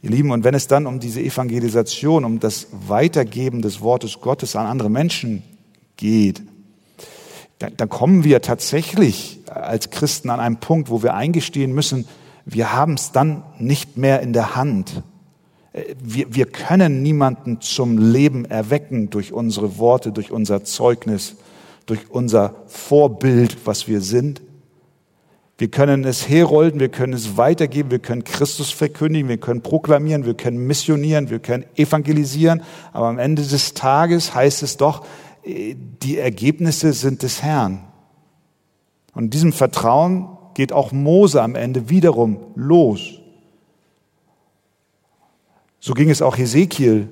Ihr 0.00 0.10
Lieben, 0.10 0.30
und 0.30 0.44
wenn 0.44 0.54
es 0.54 0.68
dann 0.68 0.86
um 0.86 1.00
diese 1.00 1.22
Evangelisation, 1.22 2.24
um 2.24 2.38
das 2.38 2.68
Weitergeben 2.86 3.62
des 3.62 3.80
Wortes 3.80 4.20
Gottes 4.20 4.54
an 4.54 4.66
andere 4.66 4.90
Menschen 4.90 5.42
geht, 5.96 6.40
dann, 7.58 7.76
dann 7.76 7.88
kommen 7.88 8.24
wir 8.24 8.42
tatsächlich 8.42 9.40
als 9.46 9.90
Christen 9.90 10.30
an 10.30 10.40
einen 10.40 10.56
Punkt, 10.56 10.90
wo 10.90 11.02
wir 11.02 11.14
eingestehen 11.14 11.72
müssen, 11.72 12.06
wir 12.44 12.72
haben 12.72 12.94
es 12.94 13.12
dann 13.12 13.42
nicht 13.58 13.96
mehr 13.96 14.20
in 14.20 14.32
der 14.32 14.54
Hand. 14.54 15.02
Äh, 15.72 15.94
wir, 16.02 16.34
wir 16.34 16.46
können 16.46 17.02
niemanden 17.02 17.60
zum 17.60 17.98
Leben 17.98 18.44
erwecken 18.44 19.10
durch 19.10 19.32
unsere 19.32 19.78
Worte, 19.78 20.12
durch 20.12 20.30
unser 20.30 20.64
Zeugnis, 20.64 21.36
durch 21.86 22.10
unser 22.10 22.54
Vorbild, 22.66 23.66
was 23.66 23.88
wir 23.88 24.00
sind. 24.00 24.42
Wir 25.56 25.68
können 25.68 26.02
es 26.02 26.28
herolden, 26.28 26.80
wir 26.80 26.88
können 26.88 27.12
es 27.12 27.36
weitergeben, 27.36 27.92
wir 27.92 28.00
können 28.00 28.24
Christus 28.24 28.72
verkündigen, 28.72 29.28
wir 29.28 29.36
können 29.36 29.60
proklamieren, 29.60 30.26
wir 30.26 30.34
können 30.34 30.66
missionieren, 30.66 31.30
wir 31.30 31.38
können 31.38 31.64
evangelisieren. 31.76 32.62
Aber 32.92 33.06
am 33.06 33.20
Ende 33.20 33.42
des 33.42 33.72
Tages 33.72 34.34
heißt 34.34 34.64
es 34.64 34.76
doch, 34.76 35.06
die 35.44 36.18
Ergebnisse 36.18 36.92
sind 36.92 37.22
des 37.22 37.42
Herrn. 37.42 37.84
Und 39.14 39.24
in 39.24 39.30
diesem 39.30 39.52
Vertrauen 39.52 40.28
geht 40.54 40.72
auch 40.72 40.92
Mose 40.92 41.42
am 41.42 41.54
Ende 41.54 41.88
wiederum 41.88 42.38
los. 42.54 43.20
So 45.80 45.92
ging 45.92 46.08
es 46.08 46.22
auch 46.22 46.38
Hesekiel, 46.38 47.08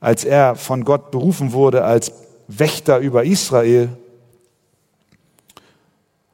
als 0.00 0.24
er 0.24 0.56
von 0.56 0.84
Gott 0.84 1.10
berufen 1.10 1.52
wurde 1.52 1.84
als 1.84 2.12
Wächter 2.48 2.98
über 2.98 3.24
Israel. 3.24 3.96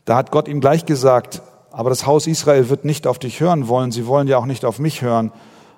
Da 0.07 0.17
hat 0.17 0.31
Gott 0.31 0.49
ihm 0.49 0.61
gleich 0.61 0.87
gesagt, 0.87 1.43
aber 1.71 1.91
das 1.91 2.07
Haus 2.07 2.27
Israel 2.27 2.71
wird 2.71 2.87
nicht 2.87 3.07
auf 3.07 3.19
dich 3.19 3.41
hören 3.41 3.69
wollen, 3.69 3.93
sie 3.93 4.07
wollen 4.07 4.27
ja 4.27 4.39
auch 4.39 4.47
nicht 4.47 4.65
auf 4.65 4.79
mich 4.79 5.03
hören. 5.03 5.31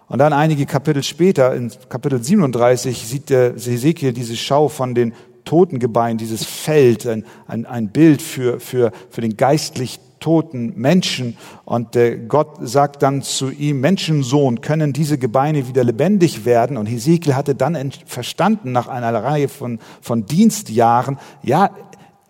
Und 0.06 0.18
dann 0.18 0.32
einige 0.32 0.66
Kapitel 0.66 1.02
später, 1.02 1.54
in 1.54 1.72
Kapitel 1.88 2.22
37, 2.22 3.06
sieht 3.06 3.30
der 3.30 3.54
Hesekiel 3.54 4.12
diese 4.12 4.36
Schau 4.36 4.68
von 4.68 4.94
den 4.94 5.14
Totengebein, 5.44 6.18
dieses 6.18 6.44
Feld, 6.44 7.06
ein, 7.06 7.24
ein, 7.46 7.66
ein 7.66 7.88
Bild 7.88 8.22
für, 8.22 8.60
für, 8.60 8.92
für 9.10 9.20
den 9.20 9.36
geistlich 9.36 10.00
toten 10.20 10.74
Menschen. 10.76 11.36
Und 11.64 11.96
äh, 11.96 12.18
Gott 12.18 12.58
sagt 12.60 13.02
dann 13.02 13.22
zu 13.22 13.50
ihm, 13.50 13.80
Menschensohn, 13.80 14.60
können 14.60 14.92
diese 14.92 15.18
Gebeine 15.18 15.66
wieder 15.66 15.82
lebendig 15.82 16.44
werden? 16.44 16.76
Und 16.76 16.86
Hesekiel 16.86 17.34
hatte 17.34 17.54
dann 17.54 17.90
verstanden 18.06 18.72
nach 18.72 18.88
einer 18.88 19.12
Reihe 19.24 19.48
von, 19.48 19.78
von 20.00 20.26
Dienstjahren, 20.26 21.18
ja, 21.42 21.70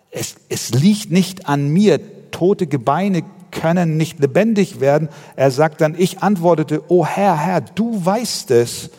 es, 0.09 0.35
es 0.49 0.71
liegt 0.71 1.11
nicht 1.11 1.47
an 1.47 1.69
mir, 1.69 1.99
tote 2.31 2.67
Gebeine 2.67 3.23
können 3.51 3.97
nicht 3.97 4.19
lebendig 4.19 4.79
werden. 4.79 5.09
Er 5.35 5.51
sagt 5.51 5.81
dann, 5.81 5.95
ich 5.97 6.19
antwortete, 6.23 6.83
oh 6.87 7.05
Herr, 7.05 7.37
Herr, 7.37 7.61
du 7.61 8.03
weißt 8.03 8.51
es. 8.51 8.89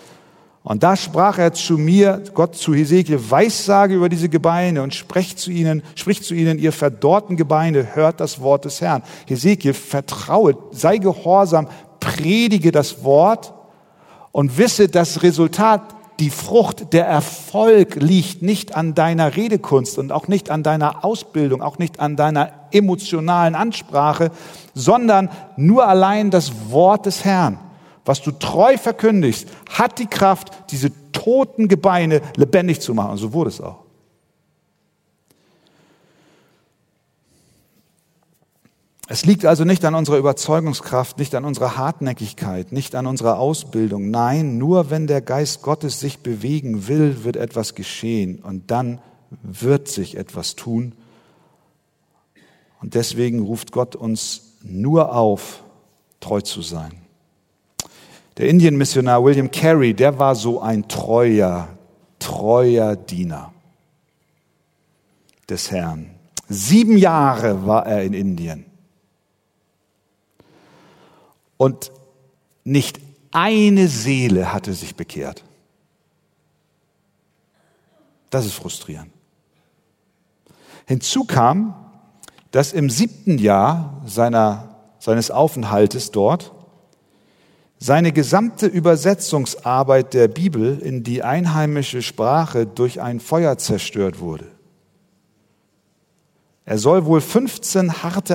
Und 0.64 0.85
da 0.85 0.95
sprach 0.95 1.38
er 1.38 1.52
zu 1.52 1.76
mir, 1.76 2.23
Gott 2.35 2.54
zu 2.54 2.73
Hesekiel, 2.73 3.31
Weissage 3.31 3.95
über 3.95 4.09
diese 4.09 4.28
Gebeine 4.28 4.83
und 4.83 4.95
spricht 4.95 5.40
zu 5.40 5.50
ihnen, 5.50 5.83
spricht 5.97 6.25
zu 6.25 6.35
ihnen, 6.35 6.59
ihr 6.59 6.73
verdorrten 6.73 7.37
Gebeine, 7.37 7.97
hört 7.97 8.21
das 8.21 8.40
Wort 8.40 8.64
des 8.64 8.81
Herrn. 8.81 9.02
Hesekiel, 9.26 9.75
vertraue, 9.75 10.57
sei 10.71 10.99
gehorsam, 10.99 11.66
predige 11.99 12.71
das 12.71 13.02
Wort 13.02 13.54
und 14.31 14.57
wisse, 14.57 14.88
das 14.88 15.25
Resultat, 15.25 15.83
die 16.21 16.31
Frucht, 16.31 16.92
der 16.92 17.07
Erfolg 17.07 17.97
liegt 17.97 18.42
nicht 18.42 18.76
an 18.76 18.95
deiner 18.95 19.35
Redekunst 19.35 19.99
und 19.99 20.12
auch 20.12 20.28
nicht 20.28 20.50
an 20.50 20.62
deiner 20.62 21.04
Ausbildung, 21.04 21.61
auch 21.62 21.78
nicht 21.78 21.99
an 21.99 22.14
deiner 22.14 22.52
emotionalen 22.71 23.57
Ansprache, 23.57 24.31
sondern 24.75 25.28
nur 25.57 25.88
allein 25.88 26.31
das 26.31 26.71
Wort 26.71 27.07
des 27.07 27.25
Herrn 27.25 27.59
was 28.04 28.23
du 28.23 28.32
treu 28.32 28.76
verkündigst, 28.76 29.49
hat 29.68 29.99
die 29.99 30.06
Kraft, 30.06 30.71
diese 30.71 30.90
toten 31.12 31.68
Gebeine 31.68 32.21
lebendig 32.37 32.80
zu 32.80 32.94
machen. 32.94 33.12
Und 33.12 33.18
so 33.18 33.32
wurde 33.32 33.50
es 33.50 33.61
auch. 33.61 33.82
Es 39.09 39.26
liegt 39.26 39.44
also 39.44 39.64
nicht 39.64 39.85
an 39.85 39.94
unserer 39.94 40.16
Überzeugungskraft, 40.16 41.18
nicht 41.18 41.35
an 41.35 41.44
unserer 41.44 41.76
Hartnäckigkeit, 41.76 42.73
nicht 42.73 42.94
an 42.94 43.06
unserer 43.06 43.38
Ausbildung. 43.38 44.11
Nein, 44.11 44.56
nur 44.56 44.90
wenn 44.90 45.06
der 45.06 45.21
Geist 45.21 45.61
Gottes 45.61 46.00
sich 46.00 46.21
bewegen 46.21 46.88
will, 46.88 47.23
wird 47.23 47.37
etwas 47.37 47.75
geschehen 47.75 48.38
und 48.38 48.71
dann 48.71 49.00
wird 49.42 49.88
sich 49.88 50.16
etwas 50.16 50.56
tun. 50.56 50.94
Und 52.80 52.94
deswegen 52.94 53.42
ruft 53.42 53.71
Gott 53.71 53.97
uns 53.97 54.56
nur 54.62 55.14
auf, 55.14 55.62
treu 56.21 56.40
zu 56.40 56.62
sein. 56.62 56.92
Der 58.37 58.49
Indienmissionar 58.49 59.23
William 59.23 59.51
Carey, 59.51 59.93
der 59.93 60.19
war 60.19 60.35
so 60.35 60.61
ein 60.61 60.89
treuer, 60.89 61.69
treuer 62.19 62.97
Diener 62.97 63.53
des 65.49 65.71
Herrn. 65.71 66.11
Sieben 66.49 66.97
Jahre 66.97 67.67
war 67.67 67.87
er 67.87 68.03
in 68.05 68.15
Indien. 68.15 68.65
Und 71.57 71.93
nicht 72.65 73.01
eine 73.31 73.89
Seele 73.89 74.53
hatte 74.53 74.73
sich 74.73 74.95
bekehrt. 74.95 75.45
Das 78.31 78.47
ist 78.47 78.55
frustrierend. 78.55 79.11
Hinzu 80.87 81.25
kam, 81.25 81.75
dass 82.51 82.73
im 82.73 82.91
siebten 82.91 83.39
Jahr 83.39 84.03
seiner, 84.07 84.77
seines 84.99 85.31
Aufenthaltes 85.31 86.11
dort 86.11 86.53
seine 87.83 88.12
gesamte 88.12 88.67
Übersetzungsarbeit 88.67 90.15
der 90.15 90.29
Bibel 90.29 90.79
in 90.79 91.03
die 91.03 91.25
einheimische 91.25 92.01
Sprache 92.01 92.65
durch 92.65 93.01
ein 93.01 93.19
Feuer 93.19 93.59
zerstört 93.59 94.21
wurde. 94.21 94.47
Er 96.65 96.79
soll 96.79 97.07
wohl 97.07 97.21
15 97.21 98.05
harte 98.05 98.35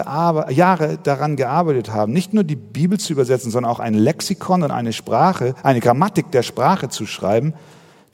Jahre 0.49 0.99
daran 1.01 1.37
gearbeitet 1.37 1.93
haben, 1.93 2.11
nicht 2.11 2.33
nur 2.33 2.43
die 2.43 2.57
Bibel 2.57 2.99
zu 2.99 3.13
übersetzen, 3.13 3.49
sondern 3.49 3.71
auch 3.71 3.79
ein 3.79 3.93
Lexikon 3.93 4.63
und 4.63 4.71
eine 4.71 4.91
Sprache, 4.91 5.55
eine 5.63 5.79
Grammatik 5.79 6.29
der 6.31 6.43
Sprache 6.43 6.89
zu 6.89 7.05
schreiben, 7.05 7.53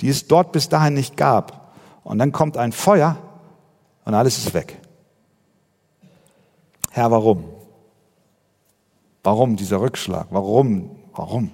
die 0.02 0.10
es 0.10 0.28
dort 0.28 0.52
bis 0.52 0.70
dahin 0.70 0.94
nicht 0.94 1.18
gab. 1.18 1.74
Und 2.04 2.20
dann 2.20 2.32
kommt 2.32 2.58
ein 2.58 2.72
Feuer 2.72 3.18
und 4.06 4.14
alles 4.14 4.38
ist 4.38 4.54
weg. 4.54 4.78
Herr, 6.92 7.10
warum? 7.10 7.46
Warum 9.24 9.56
dieser 9.56 9.82
Rückschlag? 9.82 10.28
Warum? 10.30 11.03
Warum? 11.16 11.52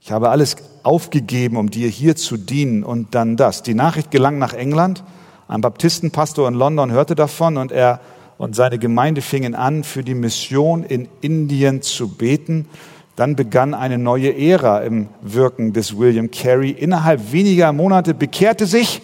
Ich 0.00 0.12
habe 0.12 0.30
alles 0.30 0.56
aufgegeben, 0.82 1.56
um 1.56 1.70
dir 1.70 1.88
hier 1.88 2.16
zu 2.16 2.36
dienen 2.36 2.84
und 2.84 3.14
dann 3.14 3.36
das. 3.36 3.62
Die 3.62 3.74
Nachricht 3.74 4.10
gelang 4.10 4.38
nach 4.38 4.52
England 4.52 5.02
ein 5.48 5.60
Baptistenpastor 5.60 6.48
in 6.48 6.54
London 6.54 6.90
hörte 6.90 7.14
davon 7.14 7.56
und 7.56 7.70
er 7.70 8.00
und 8.38 8.54
seine 8.54 8.78
Gemeinde 8.78 9.22
fingen 9.22 9.54
an, 9.54 9.84
für 9.84 10.02
die 10.02 10.14
Mission 10.14 10.82
in 10.82 11.08
Indien 11.20 11.82
zu 11.82 12.08
beten. 12.08 12.68
Dann 13.14 13.34
begann 13.34 13.72
eine 13.72 13.96
neue 13.96 14.36
Ära 14.36 14.80
im 14.80 15.08
Wirken 15.22 15.72
des 15.72 15.96
William 15.96 16.30
Carey. 16.30 16.70
Innerhalb 16.70 17.32
weniger 17.32 17.72
Monate 17.72 18.12
bekehrte 18.12 18.66
sich 18.66 19.00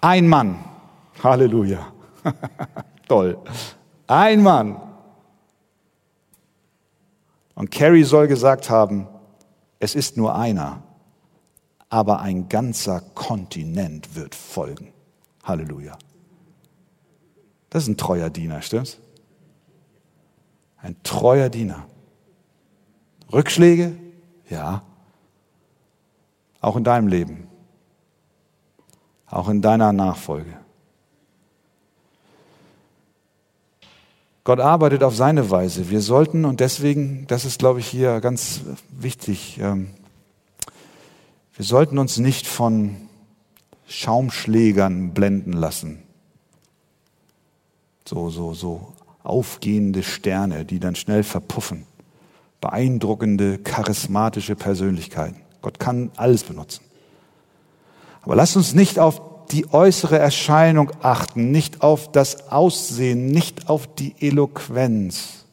ein 0.00 0.26
Mann. 0.26 0.56
Halleluja. 1.22 1.80
Toll. 3.08 3.36
Ein 4.06 4.42
Mann. 4.42 4.76
Und 7.56 7.70
Carey 7.70 8.04
soll 8.04 8.28
gesagt 8.28 8.68
haben, 8.70 9.08
es 9.80 9.94
ist 9.94 10.16
nur 10.16 10.36
einer, 10.36 10.82
aber 11.88 12.20
ein 12.20 12.48
ganzer 12.48 13.00
Kontinent 13.00 14.14
wird 14.14 14.34
folgen. 14.34 14.92
Halleluja. 15.42 15.96
Das 17.70 17.84
ist 17.84 17.88
ein 17.88 17.96
treuer 17.96 18.28
Diener, 18.28 18.60
stimmt's? 18.60 18.98
Ein 20.76 21.02
treuer 21.02 21.48
Diener. 21.48 21.86
Rückschläge? 23.32 23.96
Ja. 24.50 24.82
Auch 26.60 26.76
in 26.76 26.84
deinem 26.84 27.08
Leben. 27.08 27.48
Auch 29.26 29.48
in 29.48 29.62
deiner 29.62 29.92
Nachfolge. 29.94 30.58
Gott 34.46 34.60
arbeitet 34.60 35.02
auf 35.02 35.16
seine 35.16 35.50
Weise. 35.50 35.90
Wir 35.90 36.00
sollten, 36.00 36.44
und 36.44 36.60
deswegen, 36.60 37.26
das 37.26 37.44
ist, 37.44 37.58
glaube 37.58 37.80
ich, 37.80 37.88
hier 37.88 38.20
ganz 38.20 38.60
wichtig, 38.90 39.58
ähm, 39.60 39.88
wir 41.56 41.64
sollten 41.64 41.98
uns 41.98 42.18
nicht 42.18 42.46
von 42.46 42.94
Schaumschlägern 43.88 45.14
blenden 45.14 45.52
lassen. 45.52 46.00
So, 48.04 48.30
so, 48.30 48.54
so 48.54 48.92
aufgehende 49.24 50.04
Sterne, 50.04 50.64
die 50.64 50.78
dann 50.78 50.94
schnell 50.94 51.24
verpuffen. 51.24 51.84
Beeindruckende, 52.60 53.58
charismatische 53.58 54.54
Persönlichkeiten. 54.54 55.40
Gott 55.60 55.80
kann 55.80 56.12
alles 56.14 56.44
benutzen. 56.44 56.84
Aber 58.22 58.36
lasst 58.36 58.56
uns 58.56 58.74
nicht 58.74 59.00
auf 59.00 59.20
die 59.52 59.72
äußere 59.72 60.18
Erscheinung 60.18 60.90
achten, 61.02 61.50
nicht 61.50 61.82
auf 61.82 62.10
das 62.10 62.50
Aussehen, 62.50 63.26
nicht 63.26 63.68
auf 63.68 63.86
die 63.94 64.14
Eloquenz, 64.20 65.44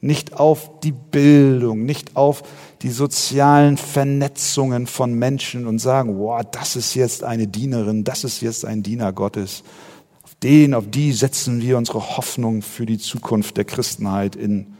nicht 0.00 0.34
auf 0.34 0.80
die 0.80 0.92
Bildung, 0.92 1.84
nicht 1.84 2.16
auf 2.16 2.42
die 2.82 2.90
sozialen 2.90 3.76
Vernetzungen 3.76 4.86
von 4.86 5.14
Menschen 5.14 5.66
und 5.66 5.78
sagen, 5.78 6.18
wow, 6.18 6.42
das 6.50 6.76
ist 6.76 6.94
jetzt 6.94 7.22
eine 7.22 7.46
Dienerin, 7.46 8.04
das 8.04 8.24
ist 8.24 8.40
jetzt 8.40 8.64
ein 8.64 8.82
Diener 8.82 9.12
Gottes. 9.12 9.62
Auf 10.24 10.34
den, 10.42 10.74
auf 10.74 10.90
die 10.90 11.12
setzen 11.12 11.60
wir 11.62 11.78
unsere 11.78 12.16
Hoffnung 12.16 12.62
für 12.62 12.86
die 12.86 12.98
Zukunft 12.98 13.56
der 13.56 13.64
Christenheit 13.64 14.34
in 14.34 14.74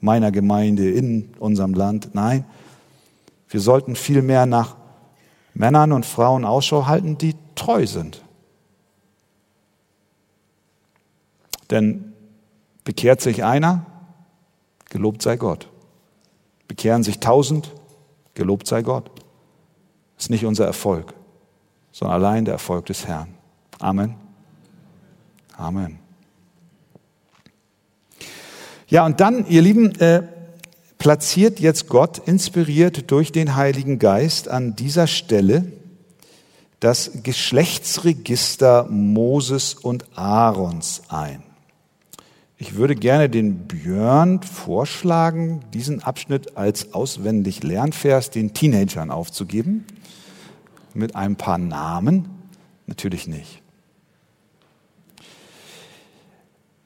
meiner 0.00 0.30
Gemeinde, 0.30 0.90
in 0.90 1.30
unserem 1.40 1.74
Land. 1.74 2.10
Nein, 2.12 2.44
wir 3.48 3.60
sollten 3.60 3.96
vielmehr 3.96 4.46
nach 4.46 4.76
Männern 5.54 5.92
und 5.92 6.06
Frauen 6.06 6.44
Ausschau 6.44 6.86
halten, 6.86 7.18
die 7.18 7.34
treu 7.54 7.86
sind. 7.86 8.22
Denn 11.70 12.12
bekehrt 12.84 13.20
sich 13.20 13.44
einer, 13.44 13.86
Gelobt 14.92 15.22
sei 15.22 15.36
Gott. 15.36 15.70
Bekehren 16.68 17.02
sich 17.02 17.18
tausend, 17.18 17.72
gelobt 18.34 18.66
sei 18.66 18.82
Gott. 18.82 19.10
Das 20.16 20.26
ist 20.26 20.30
nicht 20.30 20.44
unser 20.44 20.66
Erfolg, 20.66 21.14
sondern 21.92 22.22
allein 22.22 22.44
der 22.44 22.52
Erfolg 22.52 22.84
des 22.84 23.06
Herrn. 23.06 23.28
Amen. 23.78 24.16
Amen. 25.56 25.98
Ja, 28.86 29.06
und 29.06 29.20
dann, 29.20 29.46
ihr 29.46 29.62
Lieben, 29.62 29.98
äh, 29.98 30.24
platziert 30.98 31.58
jetzt 31.58 31.88
Gott, 31.88 32.18
inspiriert 32.18 33.10
durch 33.10 33.32
den 33.32 33.56
Heiligen 33.56 33.98
Geist, 33.98 34.46
an 34.48 34.76
dieser 34.76 35.06
Stelle 35.06 35.72
das 36.82 37.12
Geschlechtsregister 37.22 38.88
Moses 38.90 39.74
und 39.74 40.18
Aarons 40.18 41.02
ein. 41.08 41.44
Ich 42.56 42.74
würde 42.74 42.96
gerne 42.96 43.30
den 43.30 43.68
Björn 43.68 44.42
vorschlagen, 44.42 45.60
diesen 45.72 46.02
Abschnitt 46.02 46.56
als 46.56 46.92
auswendig 46.92 47.62
Lernvers 47.62 48.30
den 48.30 48.52
Teenagern 48.52 49.12
aufzugeben. 49.12 49.86
Mit 50.92 51.14
ein 51.14 51.36
paar 51.36 51.58
Namen. 51.58 52.28
Natürlich 52.86 53.28
nicht. 53.28 53.61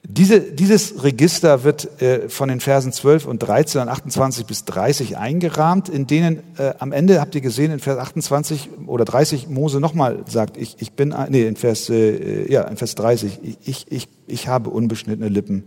Diese, 0.09 0.41
dieses 0.41 1.03
Register 1.03 1.65
wird 1.65 2.01
äh, 2.01 2.29
von 2.29 2.49
den 2.49 2.61
Versen 2.61 2.93
12 2.93 3.27
und 3.27 3.41
13 3.41 3.81
und 3.81 3.89
28 3.89 4.47
bis 4.47 4.65
30 4.65 5.19
eingerahmt, 5.19 5.89
in 5.89 6.07
denen 6.07 6.45
äh, 6.59 6.75
am 6.79 6.93
Ende 6.93 7.21
habt 7.21 7.35
ihr 7.35 7.41
gesehen, 7.41 7.73
in 7.73 7.81
Vers 7.81 7.99
28 7.99 8.71
oder 8.87 9.05
30 9.05 9.49
Mose 9.49 9.81
nochmal 9.81 10.23
sagt, 10.29 10.59
ich, 10.59 10.77
ich 10.79 10.93
bin, 10.93 11.13
nee, 11.31 11.45
in 11.45 11.57
Vers, 11.57 11.91
äh, 11.91 12.51
ja, 12.51 12.63
in 12.63 12.77
Vers 12.77 12.95
30, 12.95 13.41
ich, 13.65 13.91
ich, 13.91 14.09
ich 14.29 14.47
habe 14.47 14.71
unbeschnittene 14.71 15.29
Lippen. 15.29 15.65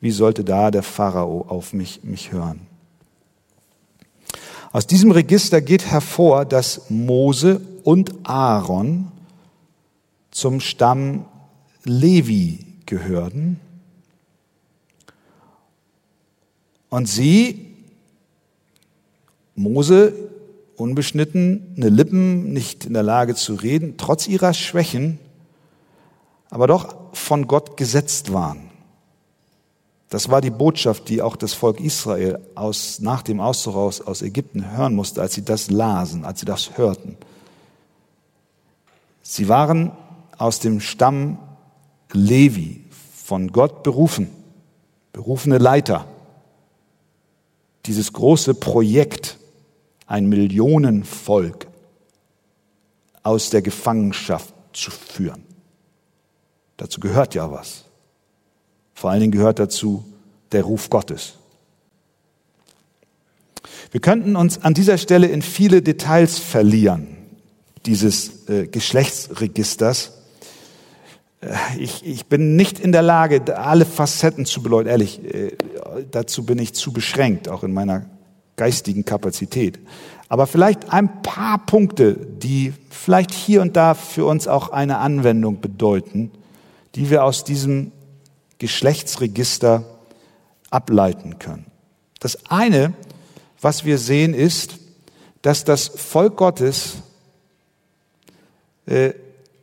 Wie 0.00 0.10
sollte 0.10 0.42
da 0.42 0.70
der 0.70 0.82
Pharao 0.82 1.44
auf 1.48 1.74
mich, 1.74 2.00
mich 2.02 2.32
hören? 2.32 2.60
Aus 4.72 4.86
diesem 4.86 5.10
Register 5.10 5.60
geht 5.60 5.84
hervor, 5.84 6.46
dass 6.46 6.88
Mose 6.88 7.60
und 7.84 8.14
Aaron 8.22 9.08
zum 10.30 10.60
Stamm 10.60 11.26
Levi 11.84 12.64
gehörten 12.86 13.60
Und 16.92 17.06
sie, 17.06 17.74
Mose, 19.54 20.12
unbeschnitten, 20.76 21.72
eine 21.74 21.88
Lippen, 21.88 22.52
nicht 22.52 22.84
in 22.84 22.92
der 22.92 23.02
Lage 23.02 23.34
zu 23.34 23.54
reden, 23.54 23.94
trotz 23.96 24.28
ihrer 24.28 24.52
Schwächen, 24.52 25.18
aber 26.50 26.66
doch 26.66 26.94
von 27.14 27.46
Gott 27.46 27.78
gesetzt 27.78 28.34
waren. 28.34 28.68
Das 30.10 30.28
war 30.28 30.42
die 30.42 30.50
Botschaft, 30.50 31.08
die 31.08 31.22
auch 31.22 31.36
das 31.36 31.54
Volk 31.54 31.80
Israel 31.80 32.38
aus, 32.54 32.98
nach 33.00 33.22
dem 33.22 33.40
Auszug 33.40 33.74
aus, 33.74 34.02
aus 34.02 34.20
Ägypten 34.20 34.76
hören 34.76 34.94
musste, 34.94 35.22
als 35.22 35.32
sie 35.32 35.46
das 35.46 35.70
lasen, 35.70 36.26
als 36.26 36.40
sie 36.40 36.46
das 36.46 36.76
hörten. 36.76 37.16
Sie 39.22 39.48
waren 39.48 39.92
aus 40.36 40.60
dem 40.60 40.80
Stamm 40.80 41.38
Levi, 42.12 42.84
von 43.14 43.50
Gott 43.50 43.82
berufen 43.82 44.28
berufene 45.14 45.56
Leiter, 45.56 46.06
dieses 47.86 48.12
große 48.12 48.54
Projekt, 48.54 49.38
ein 50.06 50.28
Millionenvolk 50.28 51.66
aus 53.22 53.50
der 53.50 53.62
Gefangenschaft 53.62 54.54
zu 54.72 54.90
führen. 54.90 55.44
Dazu 56.76 57.00
gehört 57.00 57.34
ja 57.34 57.50
was. 57.50 57.84
Vor 58.94 59.10
allen 59.10 59.20
Dingen 59.20 59.32
gehört 59.32 59.58
dazu 59.58 60.04
der 60.52 60.64
Ruf 60.64 60.90
Gottes. 60.90 61.34
Wir 63.90 64.00
könnten 64.00 64.36
uns 64.36 64.62
an 64.62 64.74
dieser 64.74 64.98
Stelle 64.98 65.26
in 65.26 65.42
viele 65.42 65.82
Details 65.82 66.38
verlieren, 66.38 67.16
dieses 67.84 68.48
äh, 68.48 68.66
Geschlechtsregisters. 68.66 70.21
Äh, 71.42 71.54
ich, 71.78 72.06
ich 72.06 72.26
bin 72.26 72.56
nicht 72.56 72.78
in 72.78 72.92
der 72.92 73.02
Lage, 73.02 73.56
alle 73.56 73.84
Facetten 73.84 74.46
zu 74.46 74.62
beleuchten. 74.62 74.90
Ehrlich, 74.90 75.22
äh, 75.22 75.56
dazu 76.10 76.44
bin 76.44 76.58
ich 76.58 76.72
zu 76.74 76.92
beschränkt, 76.92 77.48
auch 77.48 77.62
in 77.62 77.72
meiner 77.72 78.06
geistigen 78.56 79.04
Kapazität. 79.04 79.78
Aber 80.28 80.46
vielleicht 80.46 80.92
ein 80.92 81.22
paar 81.22 81.58
Punkte, 81.66 82.14
die 82.14 82.72
vielleicht 82.90 83.32
hier 83.32 83.60
und 83.60 83.76
da 83.76 83.94
für 83.94 84.24
uns 84.24 84.48
auch 84.48 84.70
eine 84.70 84.98
Anwendung 84.98 85.60
bedeuten, 85.60 86.30
die 86.94 87.10
wir 87.10 87.24
aus 87.24 87.44
diesem 87.44 87.92
Geschlechtsregister 88.58 89.84
ableiten 90.70 91.38
können. 91.38 91.66
Das 92.20 92.38
eine, 92.48 92.94
was 93.60 93.84
wir 93.84 93.98
sehen, 93.98 94.32
ist, 94.32 94.76
dass 95.42 95.64
das 95.64 95.88
Volk 95.88 96.36
Gottes 96.36 96.94
äh, 98.86 99.12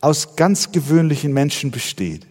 aus 0.01 0.35
ganz 0.35 0.71
gewöhnlichen 0.71 1.33
Menschen 1.33 1.71
besteht. 1.71 2.25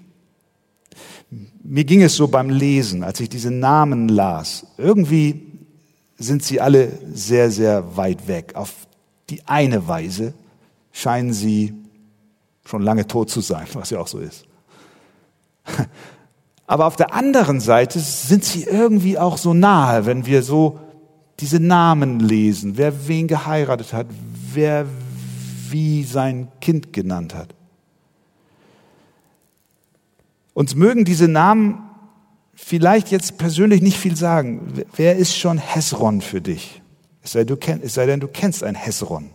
Mir 1.62 1.84
ging 1.84 2.02
es 2.02 2.16
so 2.16 2.28
beim 2.28 2.48
Lesen, 2.48 3.04
als 3.04 3.20
ich 3.20 3.28
diese 3.28 3.50
Namen 3.50 4.08
las. 4.08 4.66
Irgendwie 4.78 5.42
sind 6.16 6.42
sie 6.42 6.60
alle 6.60 6.90
sehr, 7.12 7.50
sehr 7.50 7.96
weit 7.96 8.26
weg. 8.26 8.52
Auf 8.54 8.72
die 9.28 9.46
eine 9.46 9.86
Weise 9.86 10.34
scheinen 10.92 11.32
sie 11.32 11.74
schon 12.64 12.82
lange 12.82 13.06
tot 13.06 13.30
zu 13.30 13.40
sein, 13.40 13.66
was 13.74 13.90
ja 13.90 14.00
auch 14.00 14.08
so 14.08 14.18
ist. 14.18 14.44
Aber 16.66 16.86
auf 16.86 16.96
der 16.96 17.14
anderen 17.14 17.60
Seite 17.60 17.98
sind 17.98 18.44
sie 18.44 18.64
irgendwie 18.64 19.18
auch 19.18 19.38
so 19.38 19.54
nahe, 19.54 20.06
wenn 20.06 20.26
wir 20.26 20.42
so 20.42 20.80
diese 21.40 21.60
Namen 21.60 22.20
lesen, 22.20 22.76
wer 22.76 23.08
wen 23.08 23.26
geheiratet 23.26 23.92
hat, 23.92 24.06
wer 24.52 24.86
wie 25.70 26.04
sein 26.04 26.48
Kind 26.60 26.92
genannt 26.92 27.34
hat. 27.34 27.54
Uns 30.58 30.74
mögen 30.74 31.04
diese 31.04 31.28
Namen 31.28 31.88
vielleicht 32.52 33.12
jetzt 33.12 33.38
persönlich 33.38 33.80
nicht 33.80 33.96
viel 33.96 34.16
sagen. 34.16 34.72
Wer 34.96 35.14
ist 35.14 35.36
schon 35.36 35.56
Hesron 35.56 36.20
für 36.20 36.40
dich? 36.40 36.82
Es 37.22 37.30
sei, 37.30 37.44
kenn, 37.44 37.80
es 37.80 37.94
sei 37.94 38.06
denn, 38.06 38.18
du 38.18 38.26
kennst 38.26 38.64
ein 38.64 38.74
Hesron. 38.74 39.30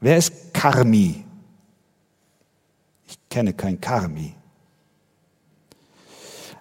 Wer 0.00 0.16
ist 0.16 0.52
Karmi? 0.52 1.22
Ich 3.06 3.16
kenne 3.30 3.52
kein 3.52 3.80
Karmi. 3.80 4.34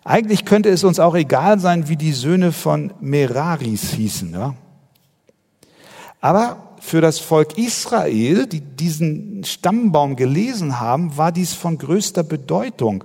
Eigentlich 0.03 0.45
könnte 0.45 0.69
es 0.69 0.83
uns 0.83 0.99
auch 0.99 1.15
egal 1.15 1.59
sein, 1.59 1.89
wie 1.89 1.97
die 1.97 2.13
Söhne 2.13 2.51
von 2.51 2.93
Meraris 2.99 3.89
hießen. 3.93 4.33
Ja? 4.33 4.53
Aber 6.21 6.75
für 6.79 7.01
das 7.01 7.17
Volk 7.17 7.57
Israel, 7.57 8.45
die 8.45 8.61
diesen 8.61 9.43
Stammbaum 9.43 10.15
gelesen 10.15 10.79
haben, 10.79 11.17
war 11.17 11.31
dies 11.31 11.53
von 11.53 11.79
größter 11.79 12.21
Bedeutung. 12.21 13.03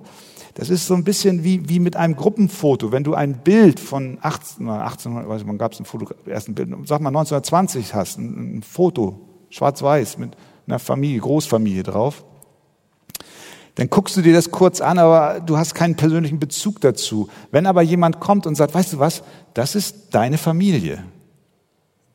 Das 0.59 0.71
ist 0.71 0.89
so 0.89 0.95
ein 0.95 1.05
bisschen 1.05 1.45
wie, 1.45 1.69
wie 1.69 1.79
mit 1.79 1.95
einem 1.95 2.17
Gruppenfoto. 2.17 2.91
Wenn 2.91 3.05
du 3.05 3.15
ein 3.15 3.45
Bild 3.45 3.79
von 3.79 4.19
18, 4.21 4.69
1800, 4.69 5.29
weiß 5.29 5.43
ich, 5.43 5.47
wann 5.47 5.57
gab 5.57 5.73
es 5.73 5.79
ein 5.79 5.85
Foto, 5.85 6.13
ersten 6.27 6.57
Bild, 6.57 6.71
sag 6.85 7.01
mal 7.01 7.11
1920 7.11 7.95
hast, 7.95 8.19
ein, 8.19 8.57
ein 8.57 8.63
Foto, 8.65 9.21
schwarz-weiß, 9.51 10.19
mit 10.19 10.37
einer 10.67 10.81
Familie, 10.81 11.21
Großfamilie 11.21 11.85
drauf, 11.85 12.25
dann 13.77 13.89
guckst 13.89 14.17
du 14.17 14.21
dir 14.21 14.33
das 14.33 14.51
kurz 14.51 14.81
an, 14.81 14.99
aber 14.99 15.39
du 15.39 15.57
hast 15.57 15.77
keinen 15.77 15.95
persönlichen 15.95 16.41
Bezug 16.41 16.81
dazu. 16.81 17.29
Wenn 17.53 17.65
aber 17.65 17.83
jemand 17.83 18.19
kommt 18.19 18.45
und 18.45 18.57
sagt, 18.57 18.75
weißt 18.75 18.95
du 18.95 18.99
was, 18.99 19.23
das 19.55 19.77
ist 19.77 20.13
deine 20.13 20.39
Familie. 20.39 21.05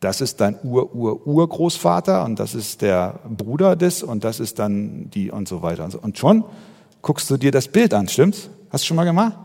Das 0.02 0.20
ist 0.20 0.42
dein 0.42 0.58
Ur-Ur-Urgroßvater 0.62 2.26
und 2.26 2.42
das 2.42 2.56
ist 2.56 2.82
der 2.82 3.22
Bruder 3.26 3.78
des 3.78 4.04
und 4.04 4.26
das 4.26 4.42
ist 4.42 4.60
dann 4.60 5.10
die 5.12 5.32
und 5.32 5.48
so 5.48 5.62
weiter. 5.62 5.90
Und 6.02 6.18
schon 6.18 6.44
guckst 7.04 7.30
du 7.30 7.38
dir 7.38 7.52
das 7.52 7.68
Bild 7.68 7.94
an, 7.94 8.08
stimmt's? 8.08 8.50
Hast 8.72 8.84
du 8.84 8.88
schon 8.88 8.98
mal 8.98 9.04
gemacht? 9.04 9.38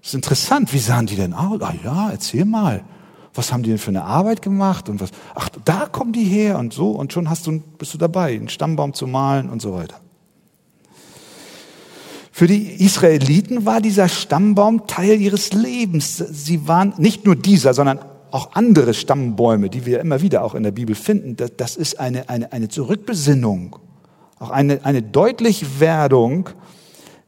Das 0.00 0.08
ist 0.08 0.14
interessant. 0.14 0.72
Wie 0.72 0.78
sahen 0.80 1.06
die 1.06 1.14
denn 1.14 1.32
aus? 1.32 1.60
Ah 1.60 1.74
ja, 1.84 2.10
erzähl 2.10 2.44
mal. 2.44 2.82
Was 3.34 3.52
haben 3.52 3.62
die 3.62 3.70
denn 3.70 3.78
für 3.78 3.90
eine 3.90 4.02
Arbeit 4.02 4.42
gemacht? 4.42 4.88
Und 4.88 5.00
was? 5.00 5.10
Ach, 5.34 5.48
da 5.64 5.86
kommen 5.86 6.12
die 6.12 6.24
her 6.24 6.58
und 6.58 6.72
so. 6.72 6.90
Und 6.90 7.12
schon 7.12 7.30
hast 7.30 7.46
du, 7.46 7.60
bist 7.78 7.94
du 7.94 7.98
dabei, 7.98 8.34
einen 8.34 8.48
Stammbaum 8.48 8.94
zu 8.94 9.06
malen 9.06 9.50
und 9.50 9.62
so 9.62 9.74
weiter. 9.74 10.00
Für 12.32 12.46
die 12.46 12.84
Israeliten 12.84 13.64
war 13.64 13.80
dieser 13.80 14.08
Stammbaum 14.08 14.86
Teil 14.86 15.20
ihres 15.20 15.52
Lebens. 15.52 16.16
Sie 16.16 16.66
waren 16.66 16.94
nicht 16.98 17.24
nur 17.24 17.36
dieser, 17.36 17.72
sondern 17.72 18.00
auch 18.30 18.52
andere 18.54 18.94
Stammbäume, 18.94 19.70
die 19.70 19.86
wir 19.86 20.00
immer 20.00 20.22
wieder 20.22 20.44
auch 20.44 20.54
in 20.54 20.62
der 20.62 20.72
Bibel 20.72 20.94
finden. 20.94 21.36
Das 21.56 21.76
ist 21.76 22.00
eine, 22.00 22.28
eine, 22.28 22.52
eine 22.52 22.68
Zurückbesinnung, 22.68 23.76
auch 24.38 24.50
eine, 24.50 24.84
eine 24.84 25.02
Deutlichwerdung, 25.02 26.50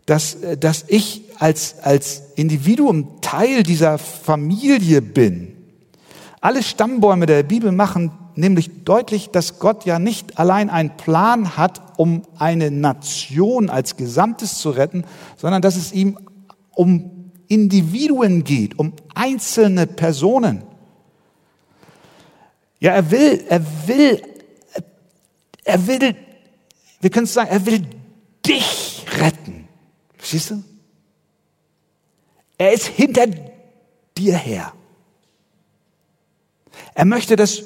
dass, 0.09 0.39
dass 0.59 0.87
ich 0.89 1.25
als, 1.39 1.81
als 1.83 2.23
Individuum 2.35 3.21
Teil 3.21 3.63
dieser 3.63 3.99
Familie 3.99 5.03
bin. 5.03 5.55
Alle 6.41 6.63
Stammbäume 6.63 7.27
der 7.27 7.43
Bibel 7.43 7.73
machen 7.73 8.13
nämlich 8.35 8.85
deutlich, 8.85 9.29
dass 9.29 9.59
Gott 9.59 9.85
ja 9.85 9.99
nicht 9.99 10.39
allein 10.39 10.71
einen 10.71 10.97
Plan 10.97 11.59
hat, 11.59 11.99
um 11.99 12.23
eine 12.39 12.71
Nation 12.71 13.69
als 13.69 13.97
Gesamtes 13.97 14.59
zu 14.59 14.71
retten, 14.71 15.05
sondern 15.37 15.61
dass 15.61 15.77
es 15.77 15.93
ihm 15.93 16.19
um 16.75 17.31
Individuen 17.49 18.45
geht, 18.45 18.79
um 18.79 18.95
einzelne 19.15 19.87
Personen. 19.87 20.63
Ja, 22.81 22.93
er 22.93 23.11
will, 23.11 23.45
er 23.47 23.61
will, 23.87 24.23
er 25.65 25.87
will, 25.87 26.17
wir 27.03 27.11
können 27.11 27.25
es 27.25 27.35
sagen, 27.35 27.51
er 27.51 27.67
will 27.67 27.83
dich. 28.47 28.88
Verstehst 30.29 30.51
du? 30.51 30.63
Er 32.59 32.75
ist 32.75 32.87
hinter 32.87 33.25
dir 34.19 34.37
her. 34.37 34.75
Er 36.93 37.07
möchte, 37.07 37.35
dass 37.35 37.63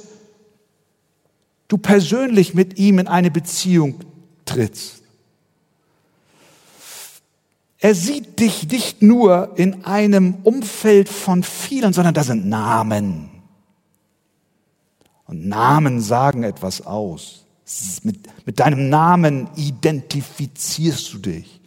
du 1.67 1.77
persönlich 1.77 2.55
mit 2.55 2.79
ihm 2.79 3.01
in 3.01 3.09
eine 3.09 3.33
Beziehung 3.33 3.99
trittst. 4.45 5.03
Er 7.79 7.97
sieht 7.97 8.39
dich 8.39 8.69
nicht 8.69 9.03
nur 9.03 9.59
in 9.59 9.85
einem 9.85 10.37
Umfeld 10.45 11.09
von 11.09 11.43
vielen, 11.43 11.93
sondern 11.93 12.15
da 12.15 12.23
sind 12.23 12.47
Namen. 12.47 13.29
Und 15.25 15.49
Namen 15.49 16.01
sagen 16.01 16.45
etwas 16.45 16.87
aus. 16.87 17.45
Mit, 18.05 18.47
mit 18.47 18.61
deinem 18.61 18.89
Namen 18.89 19.49
identifizierst 19.57 21.13
du 21.13 21.19
dich. 21.19 21.62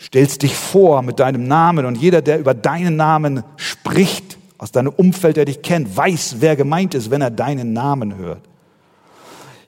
Stellst 0.00 0.42
dich 0.42 0.54
vor 0.54 1.02
mit 1.02 1.18
deinem 1.18 1.48
Namen 1.48 1.84
und 1.84 1.96
jeder, 1.96 2.22
der 2.22 2.38
über 2.38 2.54
deinen 2.54 2.96
Namen 2.96 3.42
spricht, 3.56 4.38
aus 4.56 4.72
deinem 4.72 4.92
Umfeld, 4.92 5.36
der 5.36 5.44
dich 5.44 5.62
kennt, 5.62 5.96
weiß, 5.96 6.36
wer 6.38 6.56
gemeint 6.56 6.94
ist, 6.94 7.10
wenn 7.10 7.20
er 7.20 7.30
deinen 7.30 7.72
Namen 7.72 8.16
hört. 8.16 8.42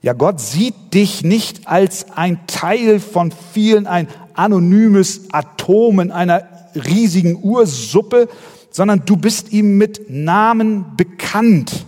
Ja, 0.03 0.15
Gott 0.15 0.41
sieht 0.41 0.95
dich 0.95 1.25
nicht 1.25 1.69
als 1.69 2.07
ein 2.17 2.47
Teil 2.47 3.01
von 3.01 3.33
vielen, 3.53 3.87
ein 3.87 4.09
anonymes 4.35 5.33
Atom 5.33 6.01
in 6.01 6.11
einer 6.11 6.49
riesigen 6.75 7.39
Ursuppe, 7.43 8.29
sondern 8.71 9.05
du 9.05 9.17
bist 9.17 9.53
ihm 9.53 9.77
mit 9.79 10.09
Namen 10.09 10.97
bekannt. 10.97 11.85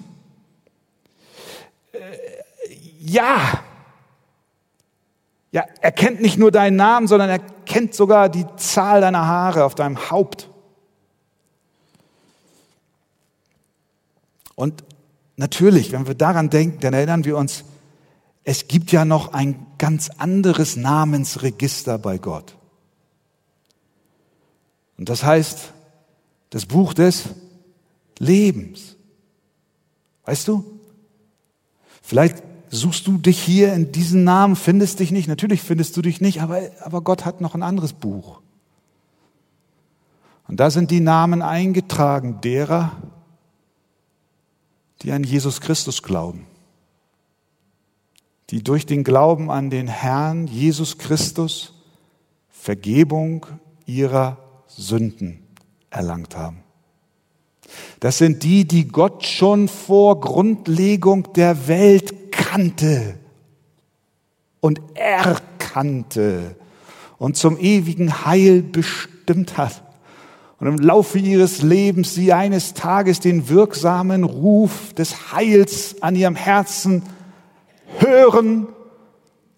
Äh, 1.93 1.99
ja, 3.01 3.63
ja, 5.53 5.67
er 5.83 5.93
kennt 5.93 6.23
nicht 6.23 6.39
nur 6.39 6.51
deinen 6.51 6.77
Namen, 6.77 7.07
sondern 7.07 7.29
er 7.29 7.39
kennt 7.39 7.95
sogar 7.95 8.31
die 8.31 8.47
Zahl 8.57 9.03
deiner 9.03 9.27
Haare 9.27 9.65
auf 9.65 9.75
deinem 9.75 10.11
Haupt. 10.11 10.49
Und 14.55 14.83
natürlich, 15.37 15.93
wenn 15.93 16.07
wir 16.07 16.15
daran 16.15 16.49
denken, 16.49 16.81
dann 16.81 16.95
erinnern 16.95 17.27
wir 17.27 17.37
uns, 17.37 17.65
es 18.45 18.67
gibt 18.67 18.93
ja 18.93 19.05
noch 19.05 19.35
ein 19.35 19.67
ganz 19.77 20.09
anderes 20.09 20.77
Namensregister 20.77 21.99
bei 21.99 22.17
Gott. 22.17 22.57
Und 24.97 25.11
das 25.11 25.23
heißt, 25.23 25.73
das 26.51 26.67
Buch 26.67 26.95
des 26.95 27.25
Lebens. 28.19 28.97
Weißt 30.25 30.49
du? 30.49 30.81
Vielleicht 32.03 32.43
suchst 32.73 33.07
du 33.07 33.19
dich 33.19 33.41
hier 33.41 33.75
in 33.75 33.93
diesen 33.93 34.25
Namen, 34.25 34.57
findest 34.57 34.99
dich 34.99 35.13
nicht. 35.13 35.29
Natürlich 35.29 35.63
findest 35.63 35.97
du 35.97 36.03
dich 36.03 36.21
nicht, 36.21 36.41
aber, 36.41 36.63
aber 36.81 37.03
Gott 37.03 37.25
hat 37.25 37.41
noch 37.41 37.55
ein 37.55 37.63
anderes 37.63 37.93
Buch. 37.93 38.41
Und 40.49 40.59
da 40.59 40.71
sind 40.71 40.91
die 40.91 41.01
Namen 41.01 41.43
eingetragen 41.43 42.41
derer, 42.41 42.93
die 45.03 45.13
an 45.13 45.23
Jesus 45.23 45.61
Christus 45.61 46.03
glauben, 46.03 46.47
die 48.51 48.65
durch 48.65 48.87
den 48.87 49.05
Glauben 49.05 49.51
an 49.51 49.69
den 49.69 49.87
Herrn 49.87 50.47
Jesus 50.47 50.97
Christus 50.99 51.75
Vergebung 52.49 53.47
ihrer 53.85 54.39
Sünden 54.67 55.43
erlangt 55.91 56.37
haben. 56.37 56.61
Das 58.01 58.19
sind 58.19 58.43
die, 58.43 58.67
die 58.67 58.89
Gott 58.89 59.27
schon 59.27 59.69
vor 59.69 60.21
Grundlegung 60.21 61.33
der 61.35 61.69
Welt 61.69 62.22
kannte 62.53 63.15
und 64.61 64.81
erkannte 64.95 66.57
und 67.17 67.37
zum 67.37 67.59
ewigen 67.59 68.27
Heil 68.27 68.63
bestimmt 68.63 69.57
hat. 69.57 69.83
Und 70.59 70.67
im 70.67 70.79
Laufe 70.79 71.19
ihres 71.19 71.63
Lebens 71.63 72.15
sie 72.15 72.33
eines 72.33 72.75
Tages 72.75 73.21
den 73.21 73.49
wirksamen 73.49 74.23
Ruf 74.23 74.93
des 74.93 75.33
Heils 75.33 76.03
an 76.03 76.15
ihrem 76.15 76.37
Herzen 76.37 77.03
hören 77.99 78.69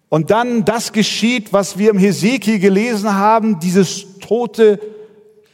und 0.07 0.31
dann 0.31 0.63
das 0.63 0.93
geschieht, 0.93 1.51
was 1.51 1.77
wir 1.77 1.89
im 1.89 1.97
Hesekiel 1.97 2.59
gelesen 2.59 3.13
haben, 3.13 3.59
dieses 3.59 4.19
tote 4.19 4.79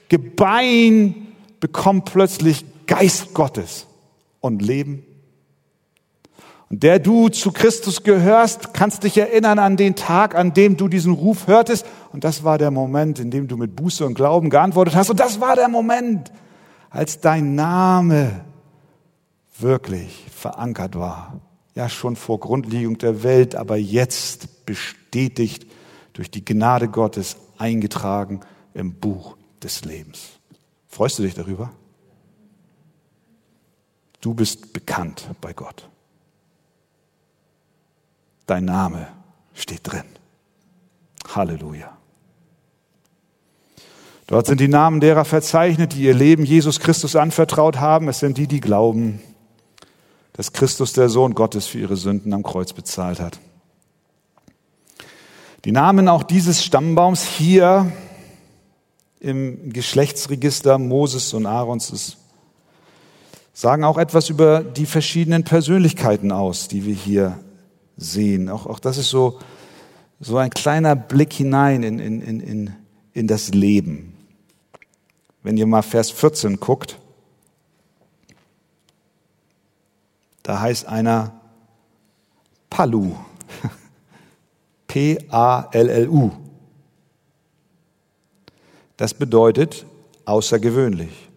Gebein 0.10 1.28
bekommt 1.60 2.06
plötzlich 2.06 2.66
Geist 2.86 3.34
Gottes 3.34 3.88
und 4.42 4.62
Leben 4.62 5.06
und 6.72 6.84
der 6.84 7.00
du 7.00 7.28
zu 7.28 7.52
Christus 7.52 8.02
gehörst, 8.02 8.74
kannst 8.74 9.04
dich 9.04 9.18
erinnern 9.18 9.60
an 9.60 9.76
den 9.76 9.98
Tag, 9.98 10.36
an 10.36 10.54
dem 10.54 10.78
du 10.78 10.88
diesen 10.88 11.12
Ruf 11.12 11.48
hörtest. 11.48 11.86
Und 12.14 12.24
das 12.24 12.46
war 12.46 12.58
der 12.58 12.72
Moment, 12.72 13.20
in 13.20 13.30
dem 13.30 13.50
du 13.50 13.58
mit 13.58 13.76
Buße 13.76 14.06
und 14.06 14.14
Glauben 14.14 14.50
geantwortet 14.50 14.96
hast. 14.96 15.10
Und 15.10 15.20
das 15.20 15.42
war 15.42 15.58
der 15.58 15.68
Moment, 15.68 16.32
als 16.90 17.20
dein 17.20 17.56
Name 17.56 18.46
wirklich 19.60 20.24
verankert 20.34 20.96
war. 20.98 21.42
Ja, 21.76 21.90
schon 21.90 22.16
vor 22.16 22.40
Grundlegung 22.40 22.98
der 22.98 23.22
Welt, 23.22 23.54
aber 23.56 23.76
jetzt 23.76 24.66
bestätigt 24.66 25.68
durch 26.14 26.32
die 26.32 26.46
Gnade 26.46 26.88
Gottes 26.88 27.36
eingetragen 27.58 28.40
im 28.74 28.94
Buch 28.94 29.36
des 29.62 29.84
Lebens. 29.84 30.40
Freust 30.88 31.20
du 31.20 31.24
dich 31.24 31.34
darüber? 31.34 31.74
Du 34.22 34.34
bist 34.34 34.72
bekannt 34.72 35.28
bei 35.42 35.52
Gott. 35.52 35.91
Dein 38.46 38.66
Name 38.66 39.08
steht 39.54 39.82
drin. 39.84 40.04
Halleluja. 41.36 41.98
Dort 44.28 44.48
sind 44.48 44.62
die 44.62 44.70
Namen 44.70 45.02
derer 45.02 45.26
verzeichnet, 45.26 45.94
die 45.94 46.04
ihr 46.04 46.14
Leben 46.14 46.46
Jesus 46.46 46.80
Christus 46.80 47.16
anvertraut 47.16 47.80
haben. 47.80 48.08
Es 48.08 48.20
sind 48.20 48.38
die, 48.38 48.48
die 48.48 48.62
glauben, 48.62 49.22
dass 50.34 50.54
Christus 50.54 50.94
der 50.94 51.10
Sohn 51.10 51.36
Gottes 51.36 51.68
für 51.68 51.80
ihre 51.80 51.98
Sünden 51.98 52.34
am 52.34 52.42
Kreuz 52.42 52.72
bezahlt 52.72 53.20
hat. 53.20 53.40
Die 55.66 55.74
Namen 55.74 56.08
auch 56.08 56.24
dieses 56.24 56.64
Stammbaums 56.64 57.24
hier 57.24 57.92
im 59.20 59.72
Geschlechtsregister 59.72 60.78
Moses 60.80 61.34
und 61.34 61.46
Aarons 61.46 62.18
sagen 63.54 63.84
auch 63.84 63.98
etwas 63.98 64.30
über 64.30 64.64
die 64.64 64.86
verschiedenen 64.86 65.44
Persönlichkeiten 65.44 66.32
aus, 66.32 66.68
die 66.68 66.86
wir 66.86 66.96
hier 66.96 67.38
sehen. 67.98 68.50
Auch, 68.50 68.66
auch 68.66 68.80
das 68.80 68.98
ist 68.98 69.10
so, 69.10 69.40
so 70.20 70.38
ein 70.38 70.50
kleiner 70.50 70.96
Blick 70.96 71.34
hinein 71.34 71.84
in, 71.84 72.00
in, 72.00 72.22
in, 72.22 72.74
in 73.14 73.28
das 73.28 73.50
Leben. 73.50 74.14
Wenn 75.44 75.58
ihr 75.58 75.66
mal 75.66 75.82
Vers 75.82 76.12
14 76.12 76.60
guckt, 76.60 77.00
da 80.44 80.62
heißt 80.62 80.88
einer 80.88 81.40
Palu. 82.70 83.16
P-A-L-L-U. 84.88 86.32
Das 88.98 89.14
bedeutet 89.14 89.86
außergewöhnlich. 90.26 91.30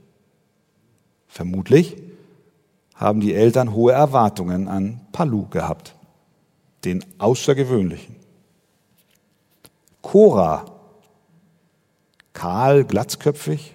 Vermutlich 1.29 1.97
haben 2.95 3.21
die 3.21 3.35
Eltern 3.35 3.73
hohe 3.73 3.93
Erwartungen 3.93 4.69
an 4.69 5.01
Palu 5.13 5.49
gehabt 5.49 5.95
den 6.85 7.05
Außergewöhnlichen. 7.19 8.17
Cora, 10.03 10.67
kahl, 12.33 12.85
glatzköpfig, 12.85 13.75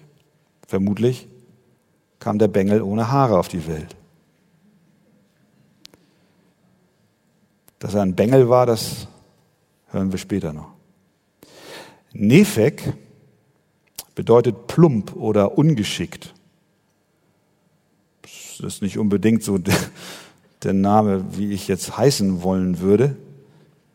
vermutlich 0.66 1.28
kam 2.20 2.38
der 2.38 2.48
Bengel 2.48 2.82
ohne 2.82 3.10
Haare 3.10 3.38
auf 3.38 3.48
die 3.48 3.66
Welt. 3.66 3.96
Dass 7.78 7.94
er 7.94 8.02
ein 8.02 8.14
Bengel 8.14 8.48
war, 8.48 8.66
das 8.66 9.08
hören 9.88 10.12
wir 10.12 10.18
später 10.18 10.52
noch. 10.52 10.72
Nephek 12.12 12.92
bedeutet 14.14 14.66
plump 14.66 15.16
oder 15.16 15.56
ungeschickt. 15.56 16.34
Das 18.22 18.60
ist 18.60 18.82
nicht 18.82 18.98
unbedingt 18.98 19.42
so 19.42 19.58
der 20.62 20.74
Name, 20.74 21.24
wie 21.36 21.52
ich 21.52 21.68
jetzt 21.68 21.96
heißen 21.96 22.42
wollen 22.42 22.80
würde. 22.80 23.16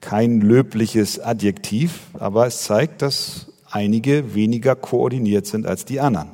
Kein 0.01 0.41
löbliches 0.41 1.19
Adjektiv, 1.19 2.01
aber 2.13 2.47
es 2.47 2.63
zeigt, 2.63 3.01
dass 3.01 3.51
einige 3.69 4.36
weniger 4.36 4.75
koordiniert 4.75 5.45
sind 5.45 5.65
als 5.65 5.86
die 5.86 5.99
anderen. 5.99 6.30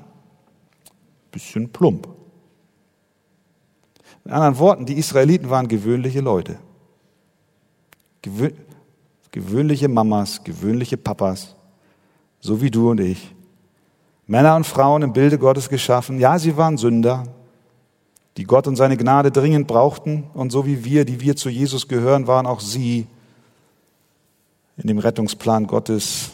Bisschen 1.32 1.70
plump. 1.70 2.08
Mit 4.24 4.34
anderen 4.34 4.60
Worten, 4.60 4.86
die 4.86 4.98
Israeliten 4.98 5.50
waren 5.50 5.68
gewöhnliche 5.68 6.22
Leute. 6.22 6.58
Gewö 8.22 8.52
gewöhnliche 9.32 9.88
Mamas, 9.88 10.44
gewöhnliche 10.44 10.98
Papas, 10.98 11.56
so 12.42 12.62
wie 12.62 12.70
du 12.70 12.92
und 12.92 13.00
ich. 13.00 13.34
Männer 14.28 14.58
und 14.58 14.68
Frauen 14.68 15.04
im 15.04 15.14
Bilde 15.14 15.38
Gottes 15.38 15.70
geschaffen. 15.70 16.20
Ja, 16.20 16.38
sie 16.38 16.58
waren 16.58 16.78
Sünder, 16.78 17.24
die 18.38 18.44
Gott 18.46 18.68
und 18.68 18.76
seine 18.76 18.98
Gnade 18.98 19.32
dringend 19.32 19.68
brauchten. 19.68 20.24
Und 20.34 20.52
so 20.52 20.66
wie 20.66 20.86
wir, 20.86 21.06
die 21.06 21.20
wir 21.20 21.36
zu 21.36 21.50
Jesus 21.50 21.88
gehören, 21.88 22.28
waren 22.28 22.46
auch 22.46 22.60
sie 22.60 23.08
in 24.78 24.88
dem 24.88 25.00
Rettungsplan 25.00 25.68
Gottes 25.68 26.32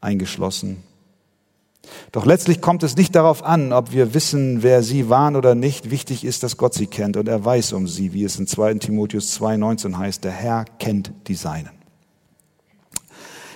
eingeschlossen. 0.00 0.82
Doch 2.12 2.26
letztlich 2.26 2.60
kommt 2.60 2.82
es 2.82 2.96
nicht 2.96 3.14
darauf 3.14 3.42
an, 3.42 3.72
ob 3.72 3.92
wir 3.92 4.14
wissen, 4.14 4.62
wer 4.62 4.82
sie 4.82 5.08
waren 5.08 5.36
oder 5.36 5.54
nicht. 5.54 5.90
Wichtig 5.90 6.24
ist, 6.24 6.42
dass 6.42 6.56
Gott 6.56 6.74
sie 6.74 6.86
kennt 6.86 7.16
und 7.16 7.28
er 7.28 7.44
weiß 7.44 7.72
um 7.72 7.86
sie, 7.86 8.12
wie 8.12 8.24
es 8.24 8.38
in 8.38 8.46
2 8.46 8.74
Timotheus 8.74 9.38
2,19 9.40 9.96
heißt. 9.96 10.24
Der 10.24 10.32
Herr 10.32 10.64
kennt 10.78 11.12
die 11.28 11.34
Seinen. 11.34 11.70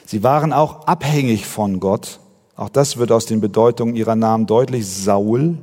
Sie 0.07 0.23
waren 0.23 0.53
auch 0.53 0.87
abhängig 0.87 1.47
von 1.47 1.81
Gott 1.81 2.21
auch 2.57 2.69
das 2.69 2.97
wird 2.97 3.13
aus 3.13 3.27
den 3.27 3.41
Bedeutungen 3.41 3.97
ihrer 3.97 4.17
Namen 4.17 4.47
deutlich. 4.47 4.87
Saul, 4.87 5.59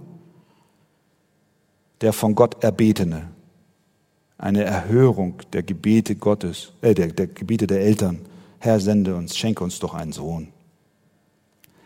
der 2.02 2.14
von 2.14 2.36
Gott 2.36 2.64
erbetene. 2.64 3.30
Eine 4.38 4.64
Erhörung 4.64 5.36
der 5.52 5.64
Gebete 5.64 6.16
Gottes, 6.16 6.72
äh, 6.82 6.94
der, 6.94 7.08
der 7.08 7.28
Gebete 7.28 7.68
der 7.68 7.82
Eltern. 7.82 8.20
Herr, 8.60 8.80
sende 8.80 9.16
uns, 9.16 9.38
schenke 9.38 9.64
uns 9.64 9.80
doch 9.80 9.94
einen 9.94 10.12
Sohn. 10.12 10.50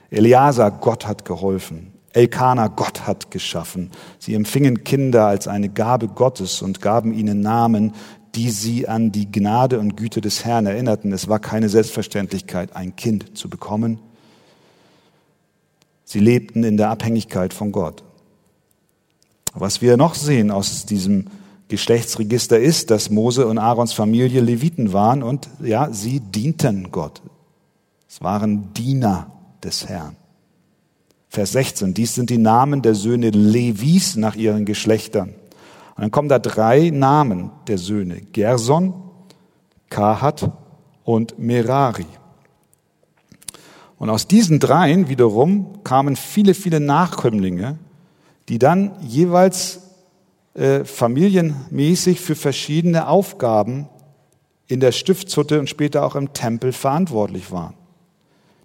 Eliasa, 0.10 0.70
Gott 0.70 1.08
hat 1.08 1.26
geholfen. 1.26 1.94
Elkana, 2.14 2.68
Gott 2.68 3.08
hat 3.08 3.32
geschaffen. 3.32 3.90
Sie 4.20 4.36
empfingen 4.36 4.84
Kinder 4.84 5.26
als 5.26 5.48
eine 5.48 5.70
Gabe 5.70 6.08
Gottes 6.08 6.62
und 6.62 6.80
gaben 6.80 7.12
ihnen 7.12 7.42
Namen, 7.42 7.94
die 8.36 8.52
sie 8.52 8.88
an 8.88 9.12
die 9.12 9.32
Gnade 9.32 9.80
und 9.80 9.98
Güte 9.98 10.22
des 10.22 10.46
Herrn 10.46 10.68
erinnerten. 10.68 11.12
Es 11.12 11.28
war 11.28 11.40
keine 11.40 11.70
Selbstverständlichkeit, 11.70 12.76
ein 12.76 12.96
Kind 12.96 13.36
zu 13.36 13.50
bekommen. 13.50 14.00
Sie 16.14 16.20
lebten 16.20 16.64
in 16.64 16.78
der 16.78 16.92
Abhängigkeit 16.92 17.56
von 17.56 17.72
Gott. 17.72 18.04
Was 19.56 19.82
wir 19.82 19.98
noch 19.98 20.14
sehen 20.14 20.52
aus 20.52 20.86
diesem 20.86 21.26
Geschlechtsregister 21.70 22.60
ist, 22.60 22.92
dass 22.92 23.10
Mose 23.10 23.48
und 23.48 23.58
Aarons 23.58 23.94
Familie 23.94 24.40
Leviten 24.40 24.94
waren 24.94 25.24
und 25.24 25.50
ja, 25.60 25.92
sie 25.92 26.20
dienten 26.20 26.92
Gott. 26.92 27.24
Es 28.08 28.22
waren 28.22 28.72
Diener 28.76 29.32
des 29.64 29.90
Herrn. 29.90 30.16
Vers 31.30 31.54
16, 31.54 31.96
dies 31.96 32.14
sind 32.14 32.30
die 32.30 32.38
Namen 32.38 32.84
der 32.84 32.94
Söhne 32.94 33.32
Levis 33.32 34.16
nach 34.16 34.36
ihren 34.36 34.66
Geschlechtern. 34.66 35.30
Und 35.96 36.02
dann 36.02 36.12
kommen 36.12 36.30
da 36.30 36.38
drei 36.38 36.92
Namen 36.92 37.50
der 37.66 37.80
Söhne, 37.80 38.22
Gerson, 38.22 38.94
Kahat 39.90 40.48
und 41.06 41.40
Merari. 41.40 42.06
Und 44.04 44.10
aus 44.10 44.28
diesen 44.28 44.60
dreien 44.60 45.08
wiederum 45.08 45.82
kamen 45.86 46.18
viele, 46.18 46.56
viele 46.56 46.82
Nachkömmlinge, 46.82 47.78
die 48.50 48.60
dann 48.60 48.92
jeweils 49.00 49.80
äh, 50.56 50.84
familienmäßig 50.84 52.20
für 52.20 52.36
verschiedene 52.36 53.08
Aufgaben 53.08 53.88
in 54.68 54.82
der 54.82 54.92
Stiftshütte 54.92 55.58
und 55.58 55.70
später 55.70 56.04
auch 56.04 56.18
im 56.18 56.34
Tempel 56.34 56.74
verantwortlich 56.74 57.50
waren. 57.54 57.76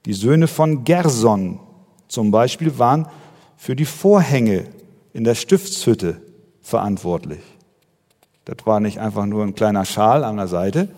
Die 0.07 0.13
Söhne 0.13 0.49
von 0.49 0.83
Gerson 0.83 1.61
zum 2.09 2.33
Beispiel 2.33 2.77
waren 2.81 3.07
für 3.57 3.77
die 3.77 3.85
Vorhänge 3.85 4.65
in 5.13 5.23
der 5.23 5.37
Stiftshütte 5.37 6.21
verantwortlich. 6.63 7.45
Das 8.45 8.57
war 8.65 8.81
nicht 8.81 8.99
einfach 8.99 9.27
nur 9.27 9.45
ein 9.45 9.55
kleiner 9.55 9.85
Schal 9.85 10.25
an 10.25 10.37
der 10.37 10.49
Seite. 10.49 10.89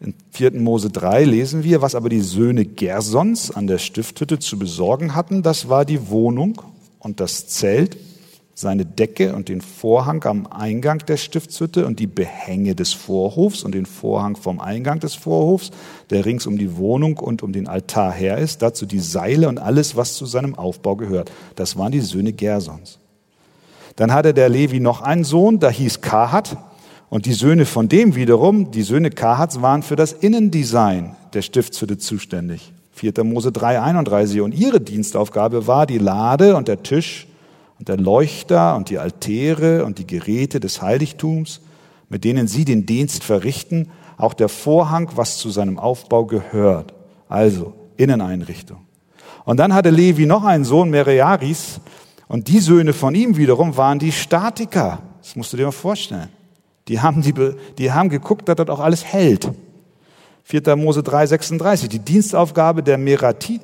In 0.00 0.14
4. 0.30 0.52
Mose 0.60 0.90
3 0.90 1.24
lesen 1.24 1.64
wir, 1.64 1.82
was 1.82 1.96
aber 1.96 2.08
die 2.08 2.20
Söhne 2.20 2.64
Gersons 2.64 3.50
an 3.50 3.66
der 3.66 3.78
Stifthütte 3.78 4.38
zu 4.38 4.58
besorgen 4.58 5.16
hatten. 5.16 5.42
Das 5.42 5.68
war 5.68 5.84
die 5.84 6.08
Wohnung 6.08 6.62
und 7.00 7.18
das 7.18 7.48
Zelt 7.48 7.96
seine 8.54 8.84
Decke 8.84 9.34
und 9.34 9.48
den 9.48 9.60
Vorhang 9.60 10.24
am 10.24 10.46
Eingang 10.46 10.98
der 11.06 11.16
Stiftshütte 11.16 11.86
und 11.86 11.98
die 12.00 12.06
Behänge 12.08 12.74
des 12.74 12.92
Vorhofs 12.92 13.62
und 13.62 13.72
den 13.72 13.86
Vorhang 13.86 14.36
vom 14.36 14.60
Eingang 14.60 14.98
des 15.00 15.14
Vorhofs, 15.14 15.70
der 16.10 16.24
rings 16.24 16.46
um 16.46 16.58
die 16.58 16.76
Wohnung 16.76 17.18
und 17.18 17.42
um 17.42 17.52
den 17.52 17.68
Altar 17.68 18.12
her 18.12 18.38
ist, 18.38 18.62
dazu 18.62 18.84
die 18.86 18.98
Seile 18.98 19.48
und 19.48 19.58
alles, 19.58 19.96
was 19.96 20.14
zu 20.14 20.26
seinem 20.26 20.56
Aufbau 20.56 20.96
gehört. 20.96 21.30
Das 21.54 21.76
waren 21.76 21.92
die 21.92 22.00
Söhne 22.00 22.32
Gersons. 22.32 22.98
Dann 23.94 24.12
hatte 24.12 24.34
der 24.34 24.48
Levi 24.48 24.80
noch 24.80 25.02
einen 25.02 25.24
Sohn, 25.24 25.58
da 25.60 25.70
hieß 25.70 26.00
Kahat, 26.00 26.56
und 27.10 27.26
die 27.26 27.32
Söhne 27.32 27.64
von 27.64 27.88
dem 27.88 28.14
wiederum, 28.14 28.70
die 28.70 28.82
Söhne 28.82 29.10
Kahats, 29.10 29.62
waren 29.62 29.82
für 29.82 29.96
das 29.96 30.12
Innendesign 30.12 31.16
der 31.32 31.42
Stiftshütte 31.42 31.98
zuständig. 31.98 32.72
4. 32.92 33.24
Mose 33.24 33.52
3, 33.52 33.80
31. 33.80 34.40
Und 34.40 34.52
ihre 34.52 34.80
Dienstaufgabe 34.80 35.66
war, 35.66 35.86
die 35.86 35.98
Lade 35.98 36.56
und 36.56 36.68
der 36.68 36.82
Tisch 36.82 37.26
und 37.78 37.88
der 37.88 37.96
Leuchter 37.96 38.76
und 38.76 38.90
die 38.90 38.98
Altäre 38.98 39.84
und 39.84 39.98
die 39.98 40.06
Geräte 40.06 40.60
des 40.60 40.82
Heiligtums, 40.82 41.60
mit 42.08 42.24
denen 42.24 42.48
sie 42.48 42.64
den 42.64 42.86
Dienst 42.86 43.24
verrichten, 43.24 43.88
auch 44.16 44.34
der 44.34 44.48
Vorhang, 44.48 45.10
was 45.14 45.38
zu 45.38 45.50
seinem 45.50 45.78
Aufbau 45.78 46.26
gehört. 46.26 46.92
Also 47.28 47.74
Inneneinrichtung. 47.96 48.78
Und 49.44 49.58
dann 49.58 49.72
hatte 49.72 49.90
Levi 49.90 50.26
noch 50.26 50.44
einen 50.44 50.64
Sohn, 50.64 50.90
Merearis, 50.90 51.80
und 52.26 52.48
die 52.48 52.58
Söhne 52.58 52.92
von 52.92 53.14
ihm 53.14 53.38
wiederum 53.38 53.78
waren 53.78 53.98
die 53.98 54.12
Statiker. 54.12 54.98
Das 55.22 55.34
musst 55.34 55.52
du 55.52 55.56
dir 55.56 55.64
mal 55.64 55.72
vorstellen. 55.72 56.28
Die 56.88 57.00
haben, 57.00 57.22
die, 57.22 57.34
die 57.78 57.92
haben 57.92 58.08
geguckt, 58.08 58.48
dass 58.48 58.56
das 58.56 58.68
auch 58.68 58.80
alles 58.80 59.04
hält. 59.04 59.50
4. 60.44 60.76
Mose 60.76 61.02
3, 61.02 61.26
36. 61.26 61.90
Die 61.90 61.98
Dienstaufgabe 61.98 62.82
der 62.82 62.96
Merarita 62.96 63.62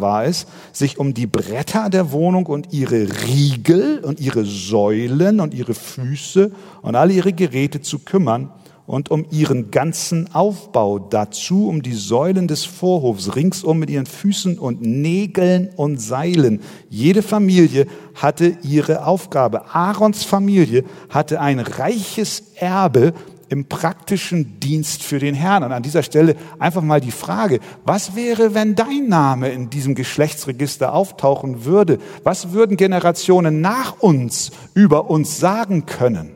war 0.00 0.24
es, 0.24 0.46
sich 0.72 0.98
um 1.00 1.14
die 1.14 1.26
Bretter 1.26 1.90
der 1.90 2.12
Wohnung 2.12 2.46
und 2.46 2.72
ihre 2.72 3.08
Riegel 3.24 4.04
und 4.04 4.20
ihre 4.20 4.44
Säulen 4.44 5.40
und 5.40 5.52
ihre 5.52 5.74
Füße 5.74 6.52
und 6.82 6.94
alle 6.94 7.12
ihre 7.12 7.32
Geräte 7.32 7.80
zu 7.80 7.98
kümmern 7.98 8.52
und 8.86 9.10
um 9.10 9.26
ihren 9.30 9.70
ganzen 9.70 10.34
Aufbau. 10.34 10.98
Dazu 10.98 11.68
um 11.68 11.82
die 11.82 11.94
Säulen 11.94 12.48
des 12.48 12.64
Vorhofs 12.64 13.34
ringsum 13.36 13.78
mit 13.78 13.90
ihren 13.90 14.06
Füßen 14.06 14.58
und 14.58 14.82
Nägeln 14.82 15.70
und 15.76 16.00
Seilen. 16.00 16.60
Jede 16.88 17.22
Familie 17.22 17.86
hatte 18.14 18.56
ihre 18.62 19.06
Aufgabe. 19.06 19.74
Aarons 19.74 20.24
Familie 20.24 20.84
hatte 21.08 21.40
ein 21.40 21.58
reiches 21.58 22.52
Erbe 22.56 23.12
im 23.48 23.66
praktischen 23.66 24.58
Dienst 24.60 25.02
für 25.02 25.18
den 25.18 25.34
Herrn. 25.34 25.62
Und 25.62 25.72
an 25.72 25.82
dieser 25.82 26.02
Stelle 26.02 26.36
einfach 26.58 26.82
mal 26.82 27.00
die 27.00 27.12
Frage, 27.12 27.60
was 27.84 28.16
wäre, 28.16 28.54
wenn 28.54 28.74
dein 28.74 29.08
Name 29.08 29.50
in 29.50 29.70
diesem 29.70 29.94
Geschlechtsregister 29.94 30.92
auftauchen 30.92 31.64
würde? 31.64 31.98
Was 32.24 32.52
würden 32.52 32.76
Generationen 32.76 33.60
nach 33.60 34.00
uns 34.00 34.50
über 34.74 35.10
uns 35.10 35.38
sagen 35.38 35.86
können? 35.86 36.35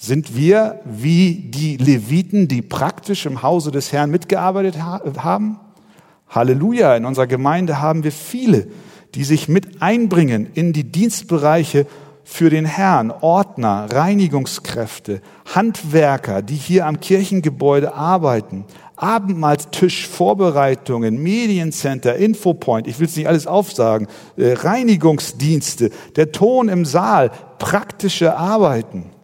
Sind 0.00 0.36
wir 0.36 0.78
wie 0.84 1.46
die 1.48 1.76
Leviten, 1.76 2.46
die 2.46 2.62
praktisch 2.62 3.26
im 3.26 3.42
Hause 3.42 3.72
des 3.72 3.92
Herrn 3.92 4.12
mitgearbeitet 4.12 4.80
haben? 4.80 5.58
Halleluja, 6.28 6.94
in 6.94 7.04
unserer 7.04 7.26
Gemeinde 7.26 7.80
haben 7.80 8.04
wir 8.04 8.12
viele, 8.12 8.68
die 9.16 9.24
sich 9.24 9.48
mit 9.48 9.82
einbringen 9.82 10.50
in 10.54 10.72
die 10.72 10.84
Dienstbereiche 10.84 11.84
für 12.22 12.48
den 12.48 12.64
Herrn, 12.64 13.10
Ordner, 13.10 13.88
Reinigungskräfte, 13.90 15.20
Handwerker, 15.52 16.42
die 16.42 16.54
hier 16.54 16.86
am 16.86 17.00
Kirchengebäude 17.00 17.94
arbeiten, 17.94 18.66
Abendmahlstischvorbereitungen, 18.94 21.20
Mediencenter, 21.20 22.14
Infopoint, 22.14 22.86
ich 22.86 23.00
will 23.00 23.08
es 23.08 23.16
nicht 23.16 23.26
alles 23.26 23.48
aufsagen, 23.48 24.06
äh, 24.36 24.52
Reinigungsdienste, 24.52 25.90
der 26.14 26.30
Ton 26.30 26.68
im 26.68 26.84
Saal, 26.84 27.32
praktische 27.58 28.36
Arbeiten. 28.36 29.17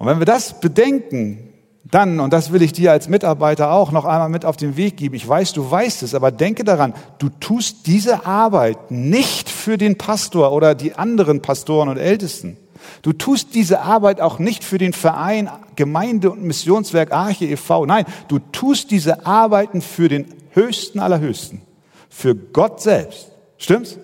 Und 0.00 0.06
wenn 0.06 0.18
wir 0.18 0.24
das 0.24 0.60
bedenken, 0.60 1.52
dann, 1.84 2.20
und 2.20 2.32
das 2.32 2.52
will 2.52 2.62
ich 2.62 2.72
dir 2.72 2.90
als 2.90 3.08
Mitarbeiter 3.10 3.70
auch 3.70 3.92
noch 3.92 4.06
einmal 4.06 4.30
mit 4.30 4.46
auf 4.46 4.56
den 4.56 4.78
Weg 4.78 4.96
geben, 4.96 5.14
ich 5.14 5.28
weiß, 5.28 5.52
du 5.52 5.70
weißt 5.70 6.02
es, 6.02 6.14
aber 6.14 6.30
denke 6.30 6.64
daran, 6.64 6.94
du 7.18 7.28
tust 7.28 7.86
diese 7.86 8.24
Arbeit 8.24 8.90
nicht 8.90 9.50
für 9.50 9.76
den 9.76 9.98
Pastor 9.98 10.52
oder 10.52 10.74
die 10.74 10.94
anderen 10.94 11.42
Pastoren 11.42 11.90
und 11.90 11.98
Ältesten. 11.98 12.56
Du 13.02 13.12
tust 13.12 13.54
diese 13.54 13.82
Arbeit 13.82 14.22
auch 14.22 14.38
nicht 14.38 14.64
für 14.64 14.78
den 14.78 14.94
Verein 14.94 15.50
Gemeinde 15.76 16.30
und 16.30 16.44
Missionswerk 16.44 17.12
Arche 17.12 17.44
e.V. 17.44 17.84
Nein, 17.84 18.06
du 18.28 18.38
tust 18.38 18.90
diese 18.90 19.26
Arbeiten 19.26 19.82
für 19.82 20.08
den 20.08 20.24
Höchsten 20.52 20.98
aller 20.98 21.20
Höchsten, 21.20 21.60
für 22.08 22.34
Gott 22.34 22.80
selbst. 22.80 23.32
Stimmt's? 23.58 23.98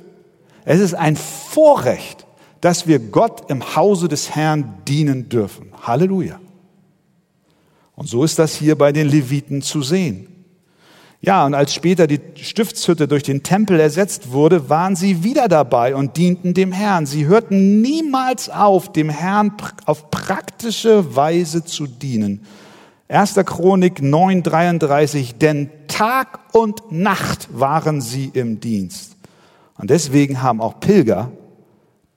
Es 0.67 0.79
ist 0.79 0.93
ein 0.93 1.17
Vorrecht, 1.17 2.26
dass 2.61 2.87
wir 2.87 2.99
Gott 2.99 3.51
im 3.51 3.77
Hause 3.77 4.09
des 4.09 4.35
Herrn 4.35 4.75
dienen 4.87 5.29
dürfen. 5.29 5.73
Halleluja. 5.83 6.41
Und 7.95 8.09
so 8.09 8.25
ist 8.25 8.39
das 8.39 8.55
hier 8.55 8.77
bei 8.77 8.93
den 8.93 9.09
Leviten 9.09 9.63
zu 9.63 9.83
sehen. 9.83 10.29
Ja, 11.23 11.47
und 11.47 11.55
als 11.55 11.75
später 11.75 12.07
die 12.07 12.21
Stiftshütte 12.37 13.09
durch 13.09 13.23
den 13.23 13.43
Tempel 13.43 13.81
ersetzt 13.81 14.33
wurde, 14.33 14.69
waren 14.69 14.95
sie 14.97 15.25
wieder 15.25 15.49
dabei 15.49 15.95
und 15.97 16.17
dienten 16.17 16.53
dem 16.53 16.73
Herrn. 16.73 17.07
Sie 17.07 17.27
hörten 17.27 17.81
niemals 17.81 18.51
auf, 18.51 18.93
dem 18.93 19.09
Herrn 19.09 19.53
auf 19.87 20.11
praktische 20.11 21.17
Weise 21.17 21.65
zu 21.65 21.87
dienen. 21.87 22.45
1. 23.09 23.35
Chronik 23.47 24.01
9:33, 24.01 25.39
denn 25.39 25.71
Tag 25.89 26.41
und 26.53 26.93
Nacht 26.93 27.49
waren 27.53 28.01
sie 28.01 28.31
im 28.35 28.61
Dienst. 28.61 29.17
Und 29.79 29.91
deswegen 29.91 30.43
haben 30.43 30.61
auch 30.61 30.81
Pilger, 30.81 31.31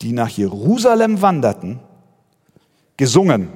die 0.01 0.13
nach 0.13 0.29
Jerusalem 0.29 1.21
wanderten, 1.21 1.79
gesungen. 2.97 3.49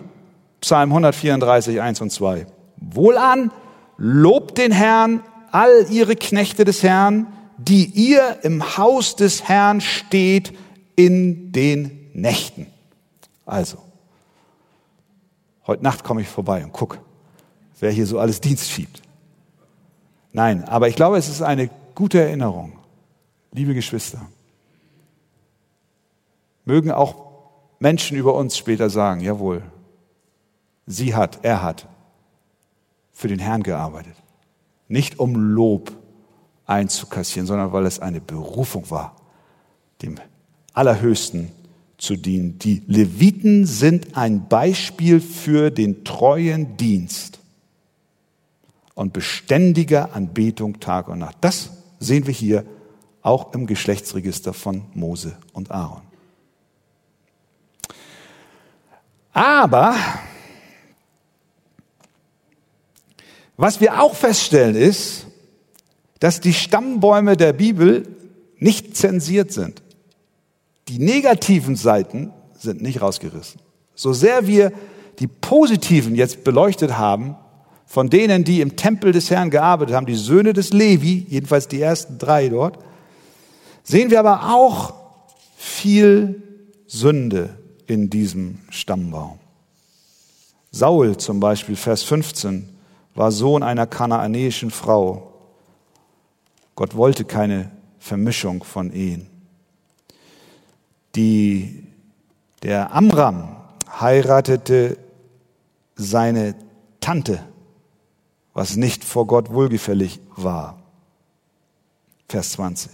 Psalm 0.62 0.91
134, 0.91 1.82
1 1.82 2.01
und 2.01 2.12
2. 2.12 2.47
Wohlan, 2.77 3.51
lobt 3.97 4.58
den 4.58 4.71
Herrn, 4.71 5.21
all 5.51 5.88
ihre 5.89 6.15
Knechte 6.15 6.65
des 6.65 6.84
Herrn, 6.84 7.27
die 7.58 7.86
ihr 7.86 8.39
im 8.43 8.77
Haus 8.77 9.15
des 9.15 9.43
Herrn 9.43 9.82
steht 9.82 10.53
in 10.95 11.51
den 11.51 12.10
Nächten. 12.13 12.67
Also, 13.45 13.77
heute 15.67 15.84
Nacht 15.84 16.03
komme 16.03 16.21
ich 16.21 16.27
vorbei 16.27 16.63
und 16.63 16.71
guck, 16.71 16.99
wer 17.79 17.91
hier 17.91 18.06
so 18.06 18.19
alles 18.19 18.41
Dienst 18.41 18.69
schiebt. 18.69 19.01
Nein, 20.32 20.63
aber 20.63 20.88
ich 20.88 20.95
glaube, 20.95 21.17
es 21.17 21.29
ist 21.29 21.41
eine 21.41 21.69
gute 21.93 22.19
Erinnerung, 22.19 22.73
liebe 23.51 23.73
Geschwister. 23.73 24.21
Mögen 26.65 26.91
auch 26.91 27.34
Menschen 27.80 28.17
über 28.17 28.36
uns 28.36 28.58
später 28.58 28.89
sagen, 28.89 29.21
jawohl, 29.21 29.63
Sie 30.86 31.15
hat, 31.15 31.39
er 31.43 31.62
hat 31.62 31.88
für 33.12 33.28
den 33.28 33.39
Herrn 33.39 33.63
gearbeitet. 33.63 34.15
Nicht 34.88 35.19
um 35.19 35.36
Lob 35.36 35.91
einzukassieren, 36.65 37.47
sondern 37.47 37.71
weil 37.71 37.86
es 37.86 37.99
eine 37.99 38.21
Berufung 38.21 38.89
war, 38.89 39.15
dem 40.02 40.15
Allerhöchsten 40.73 41.52
zu 41.97 42.15
dienen. 42.15 42.60
Die 42.60 42.84
Leviten 42.88 43.65
sind 43.65 44.17
ein 44.17 44.47
Beispiel 44.47 45.21
für 45.21 45.71
den 45.71 46.04
treuen 46.04 46.76
Dienst 46.78 47.39
und 48.95 49.13
beständiger 49.13 50.13
Anbetung 50.13 50.80
Tag 50.80 51.08
und 51.08 51.19
Nacht. 51.19 51.38
Das 51.41 51.71
sehen 51.99 52.28
wir 52.28 52.34
hier 52.34 52.65
auch 53.21 53.54
im 53.54 53.67
Geschlechtsregister 53.67 54.54
von 54.54 54.84
Mose 54.93 55.38
und 55.54 55.71
Aaron. 55.71 56.02
Aber 59.34 59.96
Was 63.58 63.79
wir 63.79 64.02
auch 64.02 64.15
feststellen 64.15 64.75
ist, 64.75 65.27
dass 66.19 66.42
die 66.42 66.54
Stammbäume 66.54 67.38
der 67.38 67.54
Bibel 67.54 68.08
nicht 68.58 68.96
zensiert 68.96 69.52
sind. 69.52 69.81
Die 70.88 71.00
negativen 71.00 71.75
Seiten 71.75 72.31
sind 72.58 72.81
nicht 72.81 73.02
rausgerissen. 73.02 73.62
So 73.96 74.13
sehr 74.13 74.48
wir 74.48 74.71
die 75.19 75.27
positiven 75.27 76.15
jetzt 76.15 76.44
beleuchtet 76.44 76.98
haben, 76.98 77.36
von 77.86 78.10
denen, 78.10 78.44
die 78.44 78.62
im 78.62 78.75
Tempel 78.75 79.12
des 79.12 79.29
Herrn 79.29 79.52
gearbeitet 79.52 79.96
haben, 79.96 80.08
die 80.08 80.15
Söhne 80.15 80.54
des 80.54 80.73
Levi, 80.73 81.27
jedenfalls 81.29 81.67
die 81.67 81.81
ersten 81.81 82.17
drei 82.17 82.50
dort, 82.50 82.79
sehen 83.84 84.10
wir 84.10 84.19
aber 84.19 84.54
auch 84.54 84.96
viel 85.56 86.42
Sünde 86.88 87.63
in 87.88 88.10
diesem 88.10 88.60
Stammbaum. 88.69 89.40
Saul 90.71 91.17
zum 91.17 91.40
Beispiel, 91.40 91.75
Vers 91.75 92.04
15, 92.04 92.69
war 93.15 93.31
Sohn 93.31 93.63
einer 93.63 93.86
kanaanäischen 93.86 94.71
Frau. 94.71 95.34
Gott 96.75 96.96
wollte 96.96 97.25
keine 97.25 97.71
Vermischung 98.00 98.63
von 98.63 98.92
Ehen. 98.92 99.27
Die, 101.15 101.84
der 102.63 102.94
Amram 102.94 103.56
heiratete 104.00 104.98
seine 105.96 106.56
Tante, 107.00 107.44
was 108.54 108.75
nicht 108.75 109.04
vor 109.04 109.27
Gott 109.27 109.52
wohlgefällig 109.52 110.19
war. 110.36 110.81
Vers 112.27 112.54
20. 112.54 112.90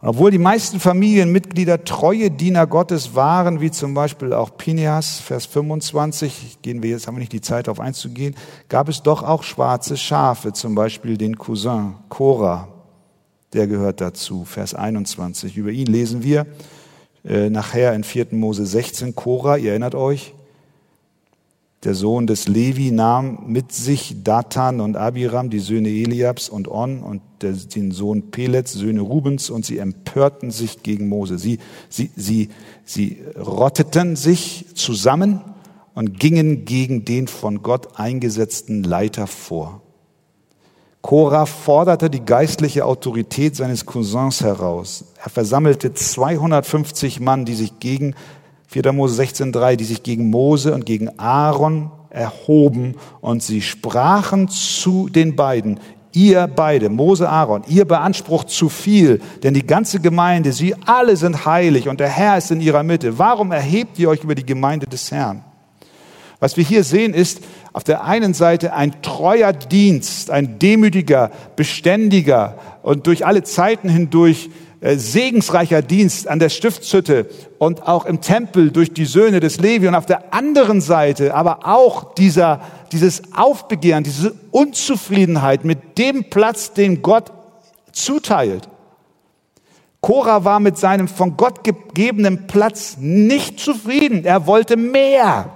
Und 0.00 0.08
obwohl 0.08 0.30
die 0.30 0.38
meisten 0.38 0.80
Familienmitglieder 0.80 1.84
treue 1.84 2.30
Diener 2.30 2.66
Gottes 2.66 3.14
waren, 3.14 3.60
wie 3.60 3.70
zum 3.70 3.92
Beispiel 3.92 4.32
auch 4.32 4.56
Pineas, 4.56 5.20
Vers 5.20 5.44
25, 5.46 6.58
gehen 6.62 6.82
wir 6.82 6.90
jetzt, 6.90 7.06
haben 7.06 7.16
wir 7.16 7.20
nicht 7.20 7.32
die 7.32 7.42
Zeit 7.42 7.66
darauf 7.66 7.80
einzugehen, 7.80 8.34
gab 8.70 8.88
es 8.88 9.02
doch 9.02 9.22
auch 9.22 9.42
schwarze 9.42 9.98
Schafe, 9.98 10.54
zum 10.54 10.74
Beispiel 10.74 11.18
den 11.18 11.36
Cousin 11.36 11.96
Cora, 12.08 12.68
der 13.52 13.66
gehört 13.66 14.00
dazu, 14.00 14.46
Vers 14.46 14.74
21. 14.74 15.56
Über 15.58 15.70
ihn 15.70 15.86
lesen 15.86 16.22
wir 16.22 16.46
äh, 17.22 17.50
nachher 17.50 17.92
in 17.92 18.02
4. 18.02 18.28
Mose 18.30 18.64
16, 18.64 19.14
Cora, 19.14 19.58
ihr 19.58 19.72
erinnert 19.72 19.94
euch, 19.94 20.34
der 21.84 21.94
Sohn 21.94 22.26
des 22.26 22.46
Levi 22.46 22.90
nahm 22.90 23.44
mit 23.46 23.72
sich 23.72 24.22
Datan 24.22 24.80
und 24.80 24.96
Abiram, 24.96 25.48
die 25.48 25.60
Söhne 25.60 25.88
Eliabs 25.88 26.50
und 26.50 26.68
On 26.68 27.02
und 27.02 27.22
den 27.40 27.90
Sohn 27.90 28.30
Pelets, 28.30 28.72
Söhne 28.72 29.00
Rubens, 29.00 29.48
und 29.48 29.64
sie 29.64 29.78
empörten 29.78 30.50
sich 30.50 30.82
gegen 30.82 31.08
Mose. 31.08 31.38
Sie, 31.38 31.58
sie, 31.88 32.10
sie, 32.14 32.50
sie 32.84 33.22
rotteten 33.34 34.14
sich 34.14 34.66
zusammen 34.74 35.40
und 35.94 36.20
gingen 36.20 36.66
gegen 36.66 37.06
den 37.06 37.28
von 37.28 37.62
Gott 37.62 37.98
eingesetzten 37.98 38.82
Leiter 38.82 39.26
vor. 39.26 39.80
Korah 41.00 41.46
forderte 41.46 42.10
die 42.10 42.24
geistliche 42.26 42.84
Autorität 42.84 43.56
seines 43.56 43.86
Cousins 43.86 44.42
heraus. 44.42 45.06
Er 45.24 45.30
versammelte 45.30 45.94
250 45.94 47.20
Mann, 47.20 47.46
die 47.46 47.54
sich 47.54 47.80
gegen 47.80 48.14
4. 48.70 48.92
Mose 48.92 49.20
16.3, 49.20 49.74
die 49.74 49.84
sich 49.84 50.04
gegen 50.04 50.30
Mose 50.30 50.72
und 50.72 50.86
gegen 50.86 51.18
Aaron 51.18 51.90
erhoben 52.08 52.94
und 53.20 53.42
sie 53.42 53.62
sprachen 53.62 54.46
zu 54.46 55.08
den 55.08 55.34
beiden, 55.34 55.80
ihr 56.12 56.46
beide, 56.46 56.88
Mose, 56.88 57.28
Aaron, 57.28 57.64
ihr 57.66 57.84
beansprucht 57.84 58.48
zu 58.48 58.68
viel, 58.68 59.20
denn 59.42 59.54
die 59.54 59.66
ganze 59.66 59.98
Gemeinde, 59.98 60.52
sie 60.52 60.76
alle 60.86 61.16
sind 61.16 61.46
heilig 61.46 61.88
und 61.88 61.98
der 61.98 62.10
Herr 62.10 62.38
ist 62.38 62.52
in 62.52 62.60
ihrer 62.60 62.84
Mitte. 62.84 63.18
Warum 63.18 63.50
erhebt 63.50 63.98
ihr 63.98 64.08
euch 64.08 64.22
über 64.22 64.36
die 64.36 64.46
Gemeinde 64.46 64.86
des 64.86 65.10
Herrn? 65.10 65.42
Was 66.38 66.56
wir 66.56 66.62
hier 66.62 66.84
sehen 66.84 67.12
ist 67.12 67.40
auf 67.72 67.82
der 67.82 68.04
einen 68.04 68.34
Seite 68.34 68.72
ein 68.72 69.02
treuer 69.02 69.52
Dienst, 69.52 70.30
ein 70.30 70.60
demütiger, 70.60 71.32
beständiger 71.56 72.56
und 72.82 73.08
durch 73.08 73.26
alle 73.26 73.42
Zeiten 73.42 73.88
hindurch 73.88 74.48
segensreicher 74.82 75.82
Dienst 75.82 76.26
an 76.26 76.38
der 76.38 76.48
Stiftshütte 76.48 77.28
und 77.58 77.86
auch 77.86 78.06
im 78.06 78.20
Tempel 78.20 78.70
durch 78.70 78.92
die 78.92 79.04
Söhne 79.04 79.40
des 79.40 79.60
Levi 79.60 79.86
und 79.86 79.94
auf 79.94 80.06
der 80.06 80.32
anderen 80.32 80.80
Seite 80.80 81.34
aber 81.34 81.66
auch 81.66 82.14
dieser, 82.14 82.60
dieses 82.90 83.34
Aufbegehren, 83.34 84.04
diese 84.04 84.34
Unzufriedenheit 84.50 85.64
mit 85.64 85.98
dem 85.98 86.30
Platz, 86.30 86.72
den 86.72 87.02
Gott 87.02 87.30
zuteilt. 87.92 88.68
Korah 90.00 90.44
war 90.44 90.60
mit 90.60 90.78
seinem 90.78 91.08
von 91.08 91.36
Gott 91.36 91.62
gegebenen 91.62 92.46
Platz 92.46 92.96
nicht 92.98 93.60
zufrieden. 93.60 94.24
Er 94.24 94.46
wollte 94.46 94.78
mehr. 94.78 95.50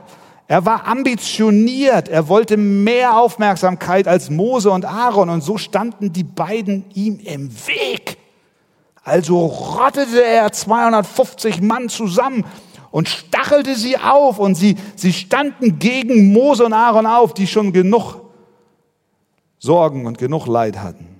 Er 0.49 0.67
war 0.67 0.87
ambitioniert. 0.87 2.11
Er 2.11 2.29
wollte 2.29 2.59
mehr 2.59 3.19
Aufmerksamkeit 3.19 4.07
als 4.07 4.29
Mose 4.29 4.71
und 4.71 4.85
Aaron. 4.85 5.31
Und 5.31 5.43
so 5.43 5.57
standen 5.57 6.13
die 6.13 6.25
beiden 6.25 6.85
ihm 6.93 7.19
im 7.21 7.51
Weg. 7.67 8.19
Also 9.05 9.47
rottete 9.47 10.25
er 10.25 10.51
250 10.51 11.61
Mann 11.61 11.91
zusammen 11.91 12.45
und 12.91 13.09
stachelte 13.09 13.77
sie 13.77 13.99
auf 13.99 14.39
und 14.39 14.55
sie, 14.55 14.77
sie 14.97 15.13
standen 15.13 15.79
gegen 15.79 16.33
Mose 16.33 16.65
und 16.65 16.73
Aaron 16.73 17.07
auf, 17.07 17.35
die 17.35 17.47
schon 17.47 17.73
genug 17.73 18.23
Sorgen 19.59 20.07
und 20.07 20.19
genug 20.19 20.47
Leid 20.47 20.79
hatten. 20.79 21.14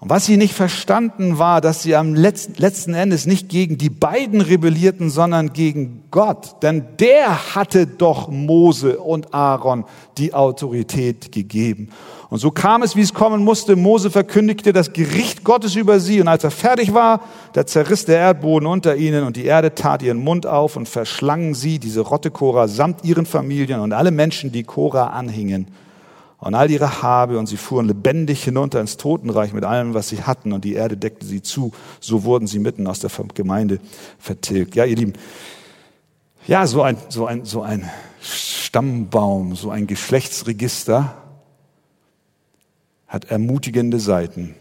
Und 0.00 0.10
was 0.10 0.26
sie 0.26 0.36
nicht 0.36 0.54
verstanden 0.54 1.38
war, 1.38 1.60
dass 1.60 1.82
sie 1.82 1.94
am 1.94 2.14
letzten, 2.14 2.94
Endes 2.94 3.26
nicht 3.26 3.48
gegen 3.48 3.78
die 3.78 3.90
beiden 3.90 4.40
rebellierten, 4.40 5.08
sondern 5.08 5.52
gegen 5.52 6.02
Gott. 6.10 6.62
Denn 6.62 6.84
der 6.98 7.54
hatte 7.54 7.86
doch 7.86 8.28
Mose 8.28 8.98
und 8.98 9.32
Aaron 9.32 9.84
die 10.18 10.34
Autorität 10.34 11.32
gegeben. 11.32 11.90
Und 12.28 12.38
so 12.38 12.50
kam 12.50 12.82
es, 12.82 12.96
wie 12.96 13.02
es 13.02 13.14
kommen 13.14 13.44
musste. 13.44 13.76
Mose 13.76 14.10
verkündigte 14.10 14.72
das 14.72 14.92
Gericht 14.92 15.44
Gottes 15.44 15.76
über 15.76 16.00
sie. 16.00 16.20
Und 16.20 16.26
als 16.26 16.42
er 16.42 16.50
fertig 16.50 16.92
war, 16.92 17.20
da 17.52 17.64
zerriss 17.64 18.04
der 18.04 18.18
Erdboden 18.18 18.66
unter 18.66 18.96
ihnen 18.96 19.24
und 19.24 19.36
die 19.36 19.44
Erde 19.44 19.74
tat 19.74 20.02
ihren 20.02 20.18
Mund 20.18 20.44
auf 20.44 20.76
und 20.76 20.88
verschlangen 20.88 21.54
sie, 21.54 21.78
diese 21.78 22.00
Rotte 22.00 22.32
Korah, 22.32 22.66
samt 22.66 23.04
ihren 23.04 23.24
Familien 23.24 23.78
und 23.80 23.92
alle 23.92 24.10
Menschen, 24.10 24.50
die 24.50 24.64
Korah 24.64 25.10
anhingen 25.10 25.68
und 26.44 26.54
all 26.54 26.70
ihre 26.70 27.00
Habe 27.00 27.38
und 27.38 27.46
sie 27.46 27.56
fuhren 27.56 27.86
lebendig 27.86 28.44
hinunter 28.44 28.78
ins 28.78 28.98
Totenreich 28.98 29.54
mit 29.54 29.64
allem, 29.64 29.94
was 29.94 30.10
sie 30.10 30.24
hatten 30.24 30.52
und 30.52 30.62
die 30.62 30.74
Erde 30.74 30.98
deckte 30.98 31.24
sie 31.24 31.40
zu. 31.40 31.72
So 32.00 32.24
wurden 32.24 32.46
sie 32.46 32.58
mitten 32.58 32.86
aus 32.86 33.00
der 33.00 33.10
Gemeinde 33.32 33.80
vertilgt. 34.18 34.74
Ja, 34.74 34.84
ihr 34.84 34.96
Lieben, 34.96 35.14
ja, 36.46 36.66
so 36.66 36.82
ein, 36.82 36.98
so 37.08 37.24
ein, 37.24 37.46
so 37.46 37.62
ein 37.62 37.88
Stammbaum, 38.20 39.54
so 39.54 39.70
ein 39.70 39.86
Geschlechtsregister 39.86 41.16
hat 43.08 43.24
ermutigende 43.30 43.98
Seiten, 43.98 44.54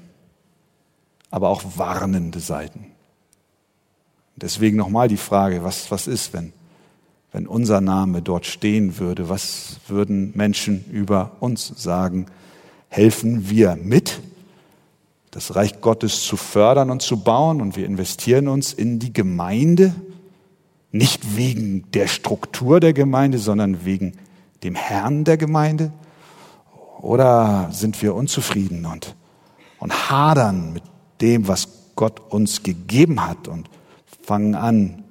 aber 1.31 1.49
auch 1.49 1.63
warnende 1.75 2.39
Seiten. 2.39 2.85
Deswegen 4.37 4.77
nochmal 4.77 5.09
die 5.09 5.17
Frage, 5.17 5.65
was, 5.65 5.91
was 5.91 6.07
ist, 6.07 6.31
wenn 6.31 6.53
wenn 7.33 7.47
unser 7.47 7.81
Name 7.81 8.21
dort 8.21 8.45
stehen 8.45 8.99
würde, 8.99 9.27
was 9.27 9.77
würden 9.87 10.31
Menschen 10.35 10.85
über 10.91 11.31
uns 11.39 11.73
sagen? 11.75 12.27
Helfen 12.89 13.49
wir 13.49 13.75
mit, 13.75 14.21
das 15.31 15.55
Reich 15.55 15.81
Gottes 15.81 16.21
zu 16.21 16.37
fördern 16.37 16.91
und 16.91 17.01
zu 17.01 17.23
bauen 17.23 17.59
und 17.59 17.75
wir 17.75 17.87
investieren 17.87 18.47
uns 18.47 18.71
in 18.71 18.99
die 18.99 19.11
Gemeinde, 19.11 19.95
nicht 20.91 21.35
wegen 21.35 21.91
der 21.93 22.07
Struktur 22.07 22.79
der 22.79 22.93
Gemeinde, 22.93 23.39
sondern 23.39 23.83
wegen 23.83 24.13
dem 24.63 24.75
Herrn 24.75 25.23
der 25.23 25.37
Gemeinde? 25.37 25.91
Oder 27.01 27.69
sind 27.71 27.99
wir 28.03 28.13
unzufrieden 28.13 28.85
und, 28.85 29.15
und 29.79 30.11
hadern 30.11 30.71
mit 30.71 30.83
dem, 31.19 31.47
was 31.47 31.67
Gott 31.95 32.19
uns 32.31 32.61
gegeben 32.61 33.27
hat 33.27 33.47
und 33.47 33.71
fangen 34.21 34.53
an, 34.53 35.02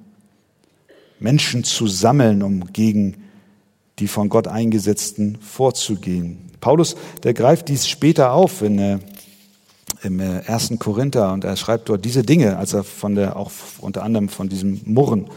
Menschen 1.23 1.63
zu 1.63 1.87
sammeln, 1.87 2.43
um 2.43 2.73
gegen 2.73 3.15
die 3.99 4.07
von 4.07 4.27
Gott 4.27 4.47
eingesetzten 4.47 5.37
vorzugehen. 5.39 6.37
Paulus, 6.59 6.95
der 7.23 7.33
greift 7.33 7.69
dies 7.69 7.87
später 7.87 8.33
auf 8.33 8.61
in, 8.61 8.77
äh, 8.77 8.99
im 10.03 10.19
äh, 10.19 10.39
ersten 10.39 10.79
Korinther 10.79 11.31
und 11.31 11.45
er 11.45 11.55
schreibt 11.55 11.87
dort 11.87 12.03
diese 12.03 12.23
Dinge, 12.23 12.57
als 12.57 12.73
er 12.73 12.83
von 12.83 13.15
der, 13.15 13.37
auch 13.37 13.51
unter 13.79 14.03
anderem 14.03 14.27
von 14.27 14.49
diesem 14.49 14.81
Murren 14.85 15.27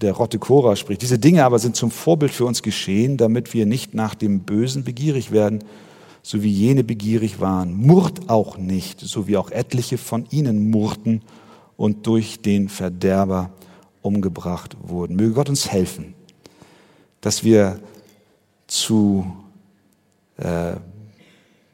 der 0.00 0.14
Rotte 0.14 0.38
Cora 0.38 0.74
spricht. 0.74 1.02
Diese 1.02 1.18
Dinge 1.18 1.44
aber 1.44 1.58
sind 1.58 1.76
zum 1.76 1.90
Vorbild 1.90 2.32
für 2.32 2.46
uns 2.46 2.62
geschehen, 2.62 3.18
damit 3.18 3.52
wir 3.52 3.66
nicht 3.66 3.94
nach 3.94 4.14
dem 4.14 4.40
Bösen 4.40 4.84
begierig 4.84 5.32
werden, 5.32 5.64
so 6.22 6.42
wie 6.42 6.50
jene 6.50 6.82
begierig 6.82 7.40
waren. 7.40 7.74
Murrt 7.74 8.30
auch 8.30 8.56
nicht, 8.56 9.00
so 9.00 9.28
wie 9.28 9.36
auch 9.36 9.50
etliche 9.50 9.98
von 9.98 10.24
ihnen 10.30 10.70
murrten 10.70 11.20
und 11.76 12.06
durch 12.06 12.40
den 12.40 12.68
Verderber 12.70 13.50
umgebracht 14.06 14.76
wurden. 14.80 15.16
Möge 15.16 15.34
Gott 15.34 15.48
uns 15.48 15.70
helfen, 15.70 16.14
dass 17.20 17.44
wir 17.44 17.80
zu 18.66 19.26
äh, 20.36 20.76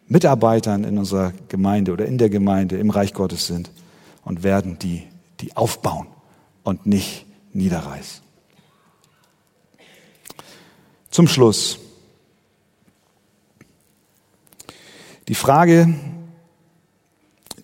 Mitarbeitern 0.06 0.84
in 0.84 0.98
unserer 0.98 1.32
Gemeinde 1.48 1.92
oder 1.92 2.06
in 2.06 2.18
der 2.18 2.28
Gemeinde 2.30 2.78
im 2.78 2.90
Reich 2.90 3.14
Gottes 3.14 3.46
sind 3.46 3.70
und 4.24 4.42
werden 4.42 4.78
die, 4.78 5.04
die 5.40 5.56
aufbauen 5.56 6.06
und 6.64 6.86
nicht 6.86 7.26
niederreißen. 7.52 8.22
Zum 11.10 11.28
Schluss. 11.28 11.78
Die 15.28 15.34
Frage, 15.34 15.94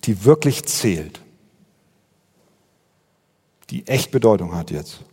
die 0.05 0.25
wirklich 0.25 0.65
zählt 0.67 1.21
die 3.71 3.87
echt 3.87 4.11
Bedeutung 4.11 4.55
hat 4.55 4.71
jetzt. 4.71 5.05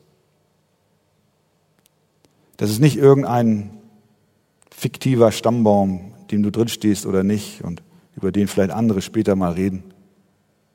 Das 2.58 2.70
ist 2.70 2.80
nicht 2.80 2.97
irgendein 2.97 3.78
fiktiver 4.72 5.32
Stammbaum, 5.32 6.14
dem 6.32 6.43
du 6.43 6.51
drin 6.51 6.68
stehst 6.68 7.06
oder 7.06 7.24
nicht 7.24 7.64
und 7.64 7.84
über 8.16 8.32
den 8.32 8.47
vielleicht 8.47 8.72
andere 8.72 9.01
später 9.01 9.36
mal 9.36 9.53
reden. 9.53 9.84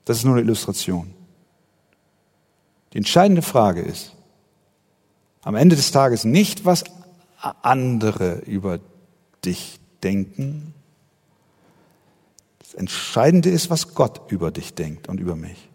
Das 0.05 0.19
ist 0.19 0.25
nur 0.25 0.35
eine 0.35 0.43
Illustration. 0.43 1.15
Die 2.93 2.99
entscheidende 2.99 3.43
Frage 3.43 3.81
ist 3.81 4.15
am 5.43 5.55
Ende 5.55 5.77
des 5.77 5.91
Tages 5.91 6.25
nicht, 6.25 6.65
was 6.65 6.85
andere 7.63 8.41
über 8.41 8.81
dich 9.45 9.81
denken. 10.03 10.75
Das 12.59 12.75
Entscheidende 12.75 13.49
ist, 13.49 13.71
was 13.71 13.95
Gott 13.95 14.31
über 14.31 14.51
dich 14.51 14.75
denkt 14.75 15.09
und 15.09 15.19
über 15.19 15.37
mich. 15.37 15.70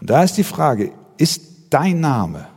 Und 0.00 0.08
da 0.08 0.22
ist 0.22 0.36
die 0.36 0.44
Frage, 0.44 0.92
ist 1.18 1.42
dein 1.70 2.00
Name 2.00 2.48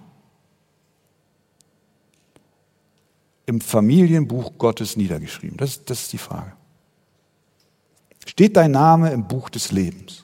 im 3.46 3.60
Familienbuch 3.60 4.58
Gottes 4.58 4.96
niedergeschrieben? 4.96 5.58
Das, 5.58 5.84
das 5.84 6.04
ist 6.04 6.14
die 6.14 6.18
Frage. 6.18 6.54
Steht 8.26 8.56
dein 8.56 8.72
Name 8.72 9.12
im 9.12 9.28
Buch 9.28 9.50
des 9.50 9.72
Lebens? 9.72 10.24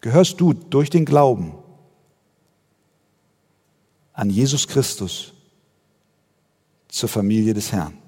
Gehörst 0.00 0.40
du 0.40 0.54
durch 0.54 0.90
den 0.90 1.04
Glauben 1.04 1.54
an 4.14 4.30
Jesus 4.30 4.66
Christus 4.66 5.34
zur 6.88 7.08
Familie 7.08 7.52
des 7.52 7.72
Herrn? 7.72 7.98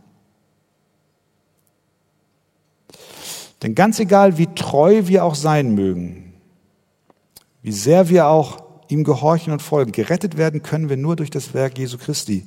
Denn 3.62 3.74
ganz 3.74 4.00
egal, 4.00 4.38
wie 4.38 4.46
treu 4.54 5.06
wir 5.06 5.24
auch 5.24 5.34
sein 5.34 5.74
mögen, 5.74 6.29
wie 7.62 7.72
sehr 7.72 8.08
wir 8.08 8.28
auch 8.28 8.62
ihm 8.88 9.04
gehorchen 9.04 9.52
und 9.52 9.62
folgen, 9.62 9.92
gerettet 9.92 10.36
werden 10.36 10.62
können 10.62 10.88
wir 10.88 10.96
nur 10.96 11.16
durch 11.16 11.30
das 11.30 11.54
Werk 11.54 11.78
Jesu 11.78 11.98
Christi. 11.98 12.46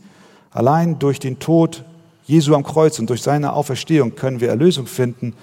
Allein 0.52 1.00
durch 1.00 1.20
den 1.20 1.40
Tod 1.40 1.84
Jesu 2.26 2.56
am 2.56 2.64
Kreuz 2.64 3.00
und 3.00 3.10
durch 3.10 3.22
seine 3.22 3.54
Auferstehung 3.54 4.16
können 4.16 4.40
wir 4.40 4.50
Erlösung 4.50 4.88
finden. 4.88 5.36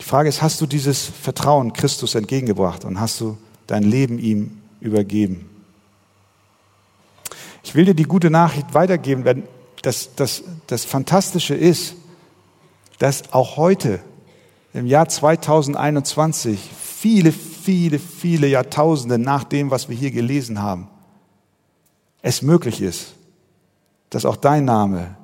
Die 0.00 0.04
Frage 0.04 0.28
ist, 0.28 0.42
hast 0.42 0.60
du 0.60 0.66
dieses 0.66 1.04
Vertrauen 1.04 1.72
Christus 1.72 2.14
entgegengebracht 2.14 2.84
und 2.84 3.00
hast 3.00 3.20
du 3.20 3.36
dein 3.66 3.82
Leben 3.82 4.18
ihm 4.18 4.58
übergeben? 4.80 5.48
Ich 7.62 7.74
will 7.74 7.84
dir 7.84 7.94
die 7.94 8.04
gute 8.04 8.30
Nachricht 8.30 8.74
weitergeben, 8.74 9.24
denn 9.24 9.44
das, 9.82 10.14
das, 10.16 10.42
das 10.66 10.84
Fantastische 10.84 11.54
ist, 11.54 11.94
dass 12.98 13.32
auch 13.32 13.56
heute, 13.56 14.00
im 14.74 14.86
Jahr 14.86 15.08
2021, 15.08 16.58
viele, 16.80 17.32
viele, 17.62 17.98
viele 17.98 18.46
Jahrtausende 18.46 19.18
nach 19.18 19.44
dem, 19.44 19.70
was 19.70 19.88
wir 19.88 19.96
hier 19.96 20.10
gelesen 20.10 20.60
haben, 20.62 20.88
es 22.22 22.42
möglich 22.42 22.80
ist, 22.80 23.14
dass 24.10 24.24
auch 24.24 24.36
dein 24.36 24.64
Name 24.64 25.16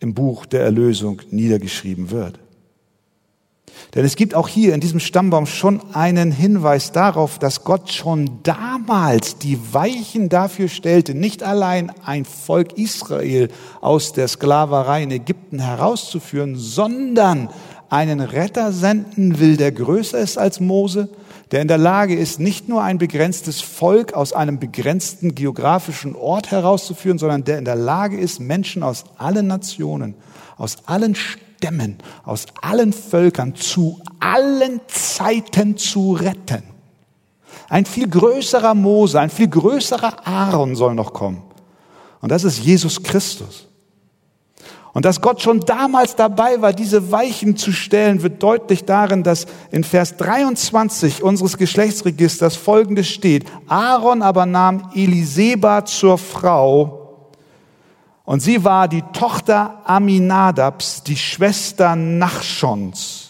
im 0.00 0.14
Buch 0.14 0.46
der 0.46 0.62
Erlösung 0.62 1.22
niedergeschrieben 1.30 2.10
wird. 2.10 2.38
Denn 3.94 4.04
es 4.04 4.16
gibt 4.16 4.34
auch 4.34 4.48
hier 4.48 4.74
in 4.74 4.80
diesem 4.80 5.00
Stammbaum 5.00 5.46
schon 5.46 5.80
einen 5.94 6.32
Hinweis 6.32 6.92
darauf, 6.92 7.38
dass 7.38 7.64
Gott 7.64 7.92
schon 7.92 8.38
damals 8.42 9.38
die 9.38 9.58
Weichen 9.72 10.28
dafür 10.28 10.68
stellte, 10.68 11.14
nicht 11.14 11.42
allein 11.42 11.92
ein 12.04 12.24
Volk 12.24 12.78
Israel 12.78 13.48
aus 13.80 14.12
der 14.12 14.28
Sklaverei 14.28 15.02
in 15.02 15.10
Ägypten 15.10 15.58
herauszuführen, 15.58 16.56
sondern 16.56 17.50
einen 17.90 18.20
Retter 18.20 18.72
senden 18.72 19.38
will, 19.38 19.58
der 19.58 19.72
größer 19.72 20.18
ist 20.18 20.38
als 20.38 20.60
Mose, 20.60 21.10
der 21.52 21.60
in 21.60 21.68
der 21.68 21.78
Lage 21.78 22.16
ist, 22.16 22.40
nicht 22.40 22.68
nur 22.68 22.82
ein 22.82 22.96
begrenztes 22.96 23.60
Volk 23.60 24.14
aus 24.14 24.32
einem 24.32 24.58
begrenzten 24.58 25.34
geografischen 25.34 26.16
Ort 26.16 26.50
herauszuführen, 26.50 27.18
sondern 27.18 27.44
der 27.44 27.58
in 27.58 27.66
der 27.66 27.76
Lage 27.76 28.18
ist, 28.18 28.40
Menschen 28.40 28.82
aus 28.82 29.04
allen 29.18 29.46
Nationen, 29.46 30.14
aus 30.56 30.78
allen 30.86 31.14
Stämmen, 31.14 31.98
aus 32.24 32.46
allen 32.62 32.94
Völkern 32.94 33.54
zu 33.54 34.00
allen 34.18 34.80
Zeiten 34.88 35.76
zu 35.76 36.14
retten. 36.14 36.62
Ein 37.68 37.84
viel 37.84 38.08
größerer 38.08 38.74
Mose, 38.74 39.20
ein 39.20 39.30
viel 39.30 39.48
größerer 39.48 40.26
Aaron 40.26 40.74
soll 40.74 40.94
noch 40.94 41.12
kommen. 41.12 41.42
Und 42.22 42.32
das 42.32 42.44
ist 42.44 42.60
Jesus 42.60 43.02
Christus. 43.02 43.68
Und 44.92 45.04
dass 45.06 45.22
Gott 45.22 45.40
schon 45.40 45.60
damals 45.60 46.16
dabei 46.16 46.60
war, 46.60 46.72
diese 46.72 47.10
Weichen 47.10 47.56
zu 47.56 47.72
stellen, 47.72 48.22
wird 48.22 48.42
deutlich 48.42 48.84
darin, 48.84 49.22
dass 49.22 49.46
in 49.70 49.84
Vers 49.84 50.18
23 50.18 51.22
unseres 51.22 51.56
Geschlechtsregisters 51.56 52.56
Folgendes 52.56 53.08
steht. 53.08 53.46
Aaron 53.68 54.20
aber 54.20 54.44
nahm 54.44 54.90
Eliseba 54.94 55.86
zur 55.86 56.18
Frau 56.18 57.02
und 58.24 58.40
sie 58.40 58.64
war 58.64 58.88
die 58.88 59.02
Tochter 59.12 59.82
Aminadabs, 59.84 61.02
die 61.02 61.16
Schwester 61.16 61.96
Nachschons. 61.96 63.21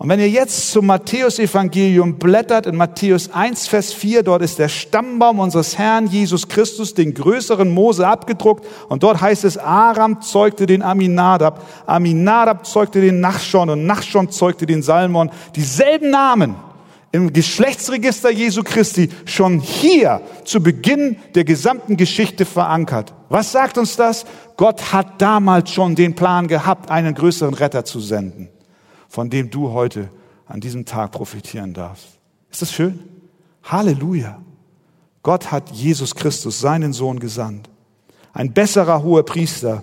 Und 0.00 0.08
wenn 0.08 0.18
ihr 0.18 0.30
jetzt 0.30 0.70
zum 0.70 0.86
Matthäusevangelium 0.86 2.14
blättert, 2.14 2.64
in 2.64 2.74
Matthäus 2.74 3.34
1, 3.34 3.68
Vers 3.68 3.92
4, 3.92 4.22
dort 4.22 4.40
ist 4.40 4.58
der 4.58 4.70
Stammbaum 4.70 5.40
unseres 5.40 5.76
Herrn 5.76 6.06
Jesus 6.06 6.48
Christus, 6.48 6.94
den 6.94 7.12
größeren 7.12 7.68
Mose 7.68 8.08
abgedruckt. 8.08 8.66
Und 8.88 9.02
dort 9.02 9.20
heißt 9.20 9.44
es, 9.44 9.58
Aram 9.58 10.22
zeugte 10.22 10.64
den 10.64 10.80
Aminadab, 10.80 11.66
Aminadab 11.84 12.64
zeugte 12.64 13.02
den 13.02 13.20
Nachschon 13.20 13.68
und 13.68 13.84
Nachschon 13.84 14.30
zeugte 14.30 14.64
den 14.64 14.82
Salmon. 14.82 15.30
Dieselben 15.54 16.08
Namen 16.08 16.54
im 17.12 17.30
Geschlechtsregister 17.30 18.30
Jesu 18.30 18.62
Christi 18.62 19.10
schon 19.26 19.60
hier 19.60 20.22
zu 20.46 20.62
Beginn 20.62 21.18
der 21.34 21.44
gesamten 21.44 21.98
Geschichte 21.98 22.46
verankert. 22.46 23.12
Was 23.28 23.52
sagt 23.52 23.76
uns 23.76 23.96
das? 23.96 24.24
Gott 24.56 24.94
hat 24.94 25.20
damals 25.20 25.70
schon 25.70 25.94
den 25.94 26.14
Plan 26.14 26.48
gehabt, 26.48 26.90
einen 26.90 27.14
größeren 27.14 27.52
Retter 27.52 27.84
zu 27.84 28.00
senden 28.00 28.48
von 29.10 29.28
dem 29.28 29.50
du 29.50 29.72
heute 29.72 30.08
an 30.46 30.60
diesem 30.60 30.86
Tag 30.86 31.10
profitieren 31.10 31.74
darfst. 31.74 32.06
Ist 32.50 32.62
das 32.62 32.72
schön? 32.72 33.00
Halleluja. 33.64 34.40
Gott 35.22 35.50
hat 35.52 35.70
Jesus 35.70 36.14
Christus, 36.14 36.60
seinen 36.60 36.92
Sohn, 36.92 37.18
gesandt. 37.18 37.68
Ein 38.32 38.52
besserer 38.52 39.02
hoher 39.02 39.24
Priester, 39.24 39.82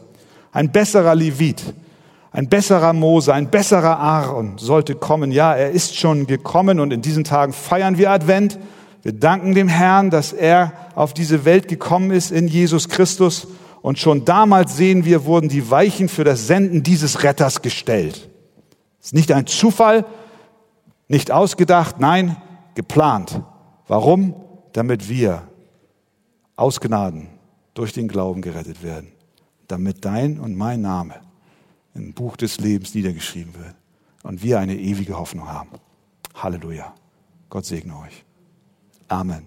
ein 0.51 0.71
besserer 0.71 1.13
Levit, 1.13 1.61
ein 2.31 2.47
besserer 2.47 2.93
Mose, 2.93 3.33
ein 3.33 3.51
besserer 3.51 3.99
Aaron 3.99 4.57
sollte 4.57 4.95
kommen. 4.95 5.31
Ja, 5.31 5.53
er 5.53 5.71
ist 5.71 5.97
schon 5.97 6.25
gekommen 6.25 6.79
und 6.79 6.93
in 6.93 7.01
diesen 7.01 7.25
Tagen 7.25 7.51
feiern 7.51 7.97
wir 7.97 8.09
Advent. 8.09 8.57
Wir 9.03 9.11
danken 9.11 9.53
dem 9.53 9.67
Herrn, 9.67 10.09
dass 10.09 10.31
er 10.31 10.71
auf 10.95 11.13
diese 11.13 11.43
Welt 11.43 11.67
gekommen 11.67 12.11
ist 12.11 12.31
in 12.31 12.47
Jesus 12.47 12.87
Christus. 12.87 13.47
Und 13.81 13.99
schon 13.99 14.23
damals 14.23 14.77
sehen 14.77 15.03
wir, 15.03 15.25
wurden 15.25 15.49
die 15.49 15.69
Weichen 15.69 16.07
für 16.07 16.23
das 16.23 16.47
Senden 16.47 16.81
dieses 16.81 17.23
Retters 17.23 17.61
gestellt. 17.61 18.29
Ist 19.07 19.13
nicht 19.13 19.31
ein 19.31 19.47
Zufall, 19.47 20.05
nicht 21.07 21.31
ausgedacht, 21.31 21.97
nein, 21.97 22.35
geplant. 22.75 23.41
Warum? 23.87 24.35
Damit 24.73 25.07
wir 25.07 25.47
aus 26.57 26.81
Gnaden 26.81 27.29
durch 27.73 27.93
den 27.93 28.09
Glauben 28.09 28.41
gerettet 28.41 28.83
werden. 28.83 29.13
Damit 29.69 30.03
dein 30.03 30.41
und 30.41 30.57
mein 30.57 30.81
Name 30.81 31.21
im 31.93 32.11
Buch 32.13 32.35
des 32.35 32.59
Lebens 32.59 32.93
niedergeschrieben 32.95 33.55
wird 33.55 33.75
und 34.23 34.43
wir 34.43 34.59
eine 34.59 34.75
ewige 34.75 35.17
Hoffnung 35.17 35.49
haben. 35.49 35.69
Halleluja. 36.35 36.93
Gott 37.49 37.65
segne 37.65 37.97
euch. 37.99 38.25
Amen. 39.07 39.45